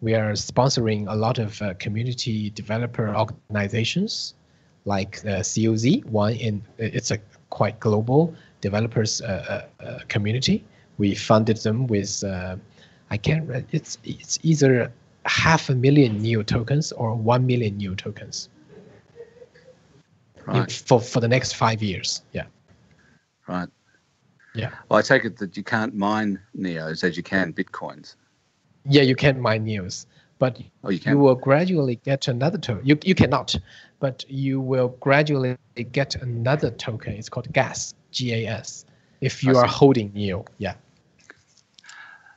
we 0.00 0.14
are 0.14 0.30
sponsoring 0.34 1.06
a 1.08 1.16
lot 1.16 1.40
of 1.40 1.60
uh, 1.60 1.74
community 1.80 2.50
developer 2.50 3.12
organizations 3.16 4.34
like 4.84 5.26
uh, 5.26 5.42
COZ. 5.42 6.04
One 6.04 6.34
in 6.34 6.62
it's 6.78 7.10
a 7.10 7.18
quite 7.50 7.80
global 7.80 8.32
developers 8.60 9.20
uh, 9.22 9.66
uh, 9.80 9.98
community. 10.06 10.64
We 10.98 11.16
funded 11.16 11.56
them 11.56 11.88
with 11.88 12.22
I 13.10 13.16
can't. 13.16 13.50
It's 13.72 13.98
it's 14.04 14.38
either 14.44 14.92
half 15.24 15.68
a 15.68 15.74
million 15.74 16.22
Neo 16.22 16.44
tokens 16.44 16.92
or 16.92 17.16
one 17.16 17.44
million 17.44 17.76
Neo 17.76 17.96
tokens 17.96 18.50
right. 20.46 20.72
for 20.72 21.00
for 21.00 21.20
the 21.20 21.28
next 21.28 21.54
five 21.54 21.82
years. 21.82 22.22
Yeah. 22.32 22.44
Right. 23.48 23.68
Yeah. 24.54 24.70
Well, 24.88 24.98
I 24.98 25.02
take 25.02 25.24
it 25.24 25.36
that 25.38 25.56
you 25.56 25.62
can't 25.62 25.94
mine 25.94 26.40
neos 26.56 27.04
as 27.04 27.16
you 27.16 27.22
can 27.22 27.52
bitcoins. 27.52 28.16
Yeah, 28.88 29.02
you 29.02 29.14
can't 29.14 29.38
mine 29.38 29.66
neos, 29.66 30.06
but 30.38 30.60
oh, 30.84 30.90
you, 30.90 31.00
you 31.04 31.18
will 31.18 31.34
gradually 31.34 31.96
get 31.96 32.28
another 32.28 32.58
token. 32.58 32.86
You 32.86 32.98
you 33.04 33.14
cannot, 33.14 33.54
but 34.00 34.24
you 34.28 34.60
will 34.60 34.88
gradually 35.00 35.56
get 35.92 36.14
another 36.16 36.70
token. 36.70 37.14
It's 37.14 37.28
called 37.28 37.52
gas, 37.52 37.94
G 38.12 38.32
A 38.32 38.46
S, 38.46 38.86
if 39.20 39.42
you 39.44 39.56
are 39.56 39.66
holding 39.66 40.12
neo. 40.14 40.44
Yeah. 40.58 40.74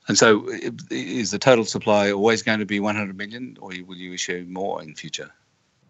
And 0.09 0.17
so, 0.17 0.49
is 0.89 1.29
the 1.29 1.37
total 1.37 1.65
supply 1.65 2.11
always 2.11 2.41
going 2.41 2.57
to 2.57 2.65
be 2.65 2.79
100 2.79 3.15
million, 3.15 3.55
or 3.61 3.69
will 3.85 3.95
you 3.95 4.13
issue 4.13 4.43
more 4.49 4.81
in 4.81 4.95
future? 4.95 5.31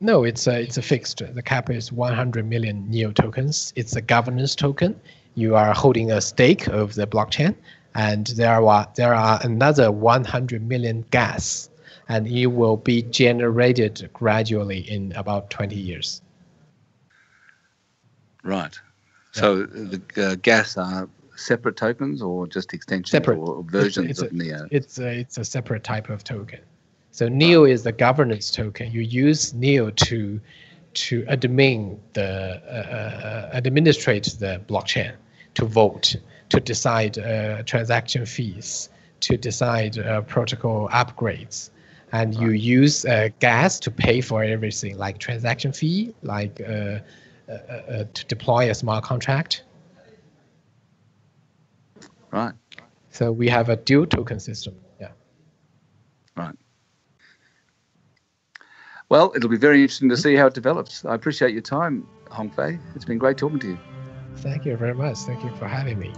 No, 0.02 0.24
it's 0.24 0.48
a, 0.48 0.62
it's 0.62 0.78
a 0.78 0.82
fixed. 0.82 1.22
The 1.34 1.42
cap 1.42 1.70
is 1.70 1.92
100 1.92 2.48
million 2.48 2.90
NEO 2.90 3.12
tokens. 3.12 3.74
It's 3.76 3.96
a 3.96 4.02
governance 4.02 4.56
token. 4.56 5.00
You 5.36 5.56
are 5.56 5.74
holding 5.74 6.12
a 6.12 6.22
stake 6.22 6.68
of 6.68 6.96
the 6.96 7.06
blockchain, 7.06 7.56
and 7.96 8.28
there 8.28 8.62
are 8.62 8.88
there 8.96 9.14
are 9.14 9.40
another 9.44 9.92
100 9.92 10.68
million 10.68 11.06
gas, 11.12 11.70
and 12.08 12.28
it 12.28 12.48
will 12.48 12.78
be 12.78 13.02
generated 13.04 14.10
gradually 14.14 14.80
in 14.80 15.12
about 15.14 15.50
20 15.50 15.76
years. 15.76 16.22
Right. 18.44 18.78
Yeah. 19.36 19.42
So 19.42 19.66
the 19.66 20.02
uh, 20.18 20.36
gas 20.36 20.78
are 20.78 21.10
separate 21.36 21.78
tokens 21.78 22.22
or 22.22 22.48
just 22.48 22.74
extensions 22.74 23.12
separate. 23.12 23.38
or 23.38 23.64
versions 23.64 24.12
it's, 24.12 24.22
it's 24.22 24.32
of 24.32 24.34
NEO? 24.34 24.68
It's 24.72 25.00
a, 25.00 25.20
it's 25.20 25.38
a 25.38 25.46
separate 25.46 25.84
type 25.84 26.10
of 26.10 26.24
token. 26.24 26.60
So 27.12 27.28
Neo 27.28 27.66
is 27.66 27.84
the 27.84 27.92
governance 27.92 28.52
token. 28.52 28.92
You 28.92 29.02
use 29.02 29.54
Neo 29.54 29.90
to 29.90 30.40
to 30.94 31.22
admin 31.24 31.98
the 32.14 32.62
uh, 32.68 32.96
uh, 32.96 33.50
administrate 33.54 34.36
the 34.40 34.62
blockchain, 34.68 35.14
to 35.54 35.66
vote, 35.66 36.16
to 36.50 36.60
decide 36.60 37.18
uh, 37.20 37.62
transaction 37.64 38.26
fees, 38.26 38.90
to 39.20 39.38
decide 39.38 40.00
uh, 40.00 40.22
protocol 40.22 40.90
upgrades, 40.90 41.70
and 42.12 42.34
you 42.36 42.52
use 42.52 43.06
uh, 43.06 43.30
gas 43.40 43.80
to 43.80 43.92
pay 43.92 44.20
for 44.22 44.44
everything, 44.44 44.98
like 44.98 45.20
transaction 45.20 45.72
fee, 45.72 46.14
like 46.24 46.60
uh, 46.62 47.00
to 47.48 48.26
deploy 48.28 48.70
a 48.70 48.74
smart 48.74 49.04
contract. 49.04 49.64
Right. 52.32 52.54
So 53.12 53.32
we 53.32 53.50
have 53.50 53.70
a 53.70 53.76
dual 53.76 54.06
token 54.06 54.40
system. 54.40 54.76
Yeah. 55.00 55.10
Right. 56.36 56.56
Well, 59.10 59.34
it'll 59.36 59.50
be 59.50 59.58
very 59.58 59.82
interesting 59.82 60.10
to 60.10 60.16
mm-hmm. 60.16 60.22
see 60.22 60.36
how 60.36 60.48
it 60.48 60.54
develops. 60.54 61.04
I 61.04 61.16
appreciate 61.16 61.54
your 61.54 61.64
time, 61.64 62.08
Hongfei. 62.28 62.80
It's 62.96 63.06
been 63.06 63.18
great 63.18 63.38
talking 63.38 63.60
to 63.60 63.68
you. 63.70 63.80
Thank 64.38 64.66
you 64.66 64.78
very 64.78 64.94
much. 64.94 65.18
Thank 65.20 65.44
you 65.44 65.54
for 65.56 65.68
having 65.68 65.98
me. 65.98 66.14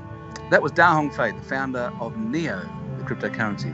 That 0.50 0.62
was 0.62 0.74
Da 0.74 0.94
Hongfei, 0.94 1.36
the 1.36 1.48
founder 1.48 1.92
of 2.02 2.18
Neo, 2.18 2.60
the 2.98 3.04
cryptocurrency. 3.06 3.74